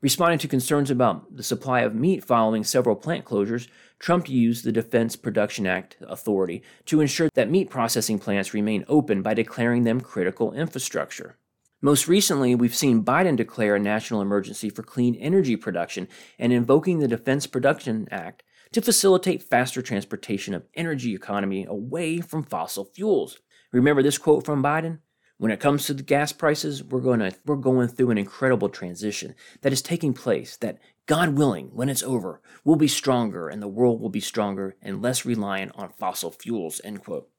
Responding 0.02 0.40
to 0.40 0.48
concerns 0.48 0.90
about 0.90 1.36
the 1.36 1.44
supply 1.44 1.82
of 1.82 1.94
meat 1.94 2.24
following 2.24 2.64
several 2.64 2.96
plant 2.96 3.26
closures, 3.26 3.68
Trump 4.00 4.30
used 4.30 4.64
the 4.64 4.72
Defense 4.72 5.18
Production 5.18 5.68
Act 5.68 5.98
authority 6.02 6.64
to 6.86 7.02
ensure 7.02 7.30
that 7.34 7.52
meat 7.52 7.70
processing 7.70 8.18
plants 8.18 8.54
remain 8.54 8.86
open 8.88 9.22
by 9.22 9.34
declaring 9.34 9.84
them 9.84 10.00
critical 10.00 10.54
infrastructure. 10.54 11.38
Most 11.82 12.08
recently, 12.08 12.56
we've 12.56 12.76
seen 12.76 13.04
Biden 13.04 13.36
declare 13.36 13.76
a 13.76 13.80
national 13.80 14.22
emergency 14.22 14.70
for 14.70 14.84
clean 14.84 15.16
energy 15.16 15.58
production 15.58 16.08
and 16.38 16.54
invoking 16.54 17.00
the 17.00 17.08
Defense 17.08 17.46
Production 17.46 18.08
Act 18.10 18.44
to 18.74 18.82
facilitate 18.82 19.44
faster 19.44 19.82
transportation 19.82 20.54
of 20.54 20.68
energy 20.76 21.14
economy 21.14 21.66
away 21.68 22.22
from 22.22 22.44
fossil 22.44 22.86
fuels. 22.86 23.40
Remember 23.72 24.04
this 24.04 24.18
quote 24.18 24.46
from 24.46 24.64
Biden? 24.64 25.00
When 25.38 25.52
it 25.52 25.62
comes 25.62 25.86
to 25.86 25.94
the 25.94 26.04
gas 26.04 26.34
prices, 26.34 26.84
we're 26.84 27.00
going 27.00 27.20
to 27.20 27.34
we're 27.46 27.56
going 27.56 27.88
through 27.88 28.12
an 28.12 28.18
incredible 28.18 28.68
transition 28.68 29.36
that 29.62 29.72
is 29.72 29.82
taking 29.82 30.14
place 30.14 30.58
that 30.58 30.80
God 31.06 31.38
willing, 31.38 31.70
when 31.74 31.90
it's 31.90 32.04
over, 32.04 32.42
we'll 32.64 32.76
be 32.76 32.90
stronger 32.90 33.48
and 33.48 33.62
the 33.62 33.68
world 33.68 34.02
will 34.02 34.10
be 34.10 34.20
stronger 34.20 34.76
and 34.82 35.02
less 35.02 35.26
reliant 35.26 35.72
on 35.76 35.94
fossil 35.98 36.30
fuels, 36.30 36.82
end 36.84 37.04
quote. 37.04 37.30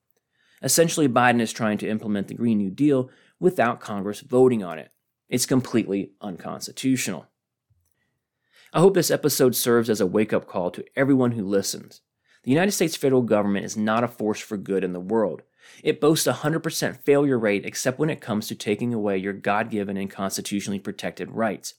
Essentially, 0.62 1.09
Biden 1.09 1.40
is 1.40 1.53
trying 1.53 1.79
to 1.79 1.88
implement 1.88 2.29
the 2.29 2.35
Green 2.35 2.59
New 2.59 2.71
Deal 2.71 3.11
without 3.38 3.81
Congress 3.81 4.21
voting 4.21 4.64
on 4.64 4.79
it. 4.79 4.90
It's 5.29 5.47
completely 5.47 6.12
unconstitutional. 6.21 7.27
I 8.72 8.78
hope 8.78 8.94
this 8.94 9.11
episode 9.11 9.56
serves 9.56 9.90
as 9.90 10.00
a 10.00 10.06
wake 10.06 10.33
up 10.33 10.46
call 10.46 10.70
to 10.70 10.85
everyone 10.94 11.33
who 11.33 11.44
listens. 11.44 12.02
The 12.44 12.52
United 12.52 12.70
States 12.70 12.94
federal 12.96 13.22
government 13.22 13.66
is 13.66 13.76
not 13.76 14.04
a 14.04 14.09
force 14.09 14.38
for 14.38 14.56
good 14.56 14.85
in 14.85 14.92
the 14.92 15.00
world. 15.00 15.42
It 15.83 16.00
boasts 16.00 16.28
a 16.28 16.33
100% 16.33 16.98
failure 16.98 17.38
rate 17.38 17.66
except 17.66 17.98
when 17.98 18.11
it 18.11 18.20
comes 18.20 18.46
to 18.46 18.54
taking 18.54 18.94
away 18.94 19.18
your 19.18 19.33
God 19.33 19.70
given 19.70 19.96
and 19.96 20.09
constitutionally 20.09 20.78
protected 20.78 21.33
rights. 21.33 21.74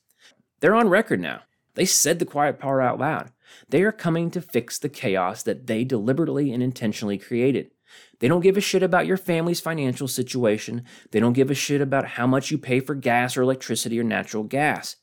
They're 0.59 0.75
on 0.75 0.89
record 0.89 1.21
now. 1.21 1.43
They 1.75 1.85
said 1.85 2.19
the 2.19 2.25
quiet 2.25 2.59
part 2.59 2.83
out 2.83 2.99
loud. 2.99 3.31
They 3.69 3.83
are 3.83 3.93
coming 3.93 4.29
to 4.31 4.41
fix 4.41 4.77
the 4.77 4.89
chaos 4.89 5.43
that 5.43 5.67
they 5.67 5.85
deliberately 5.85 6.51
and 6.51 6.61
intentionally 6.61 7.17
created. 7.17 7.71
They 8.19 8.27
don't 8.27 8.41
give 8.41 8.57
a 8.57 8.61
shit 8.61 8.83
about 8.83 9.07
your 9.07 9.17
family's 9.17 9.61
financial 9.61 10.09
situation. 10.09 10.83
They 11.11 11.21
don't 11.21 11.33
give 11.33 11.49
a 11.49 11.55
shit 11.55 11.79
about 11.79 12.09
how 12.09 12.27
much 12.27 12.51
you 12.51 12.57
pay 12.57 12.81
for 12.81 12.95
gas 12.95 13.37
or 13.37 13.41
electricity 13.43 13.97
or 13.97 14.03
natural 14.03 14.43
gas. 14.43 14.97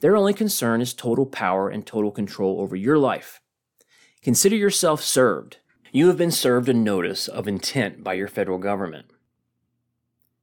Their 0.00 0.16
only 0.16 0.34
concern 0.34 0.80
is 0.80 0.92
total 0.92 1.26
power 1.26 1.68
and 1.68 1.86
total 1.86 2.10
control 2.10 2.60
over 2.60 2.76
your 2.76 2.98
life. 2.98 3.40
Consider 4.22 4.56
yourself 4.56 5.02
served. 5.02 5.58
You 5.92 6.08
have 6.08 6.16
been 6.16 6.30
served 6.30 6.68
a 6.68 6.74
notice 6.74 7.28
of 7.28 7.46
intent 7.46 8.02
by 8.02 8.14
your 8.14 8.28
federal 8.28 8.58
government. 8.58 9.06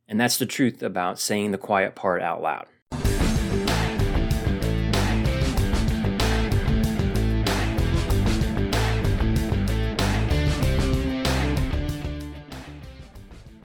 And 0.08 0.20
that's 0.20 0.38
the 0.38 0.46
truth 0.46 0.82
about 0.82 1.20
saying 1.20 1.52
the 1.52 1.58
quiet 1.58 1.96
part 1.96 2.22
out 2.22 2.42
loud. 2.42 2.68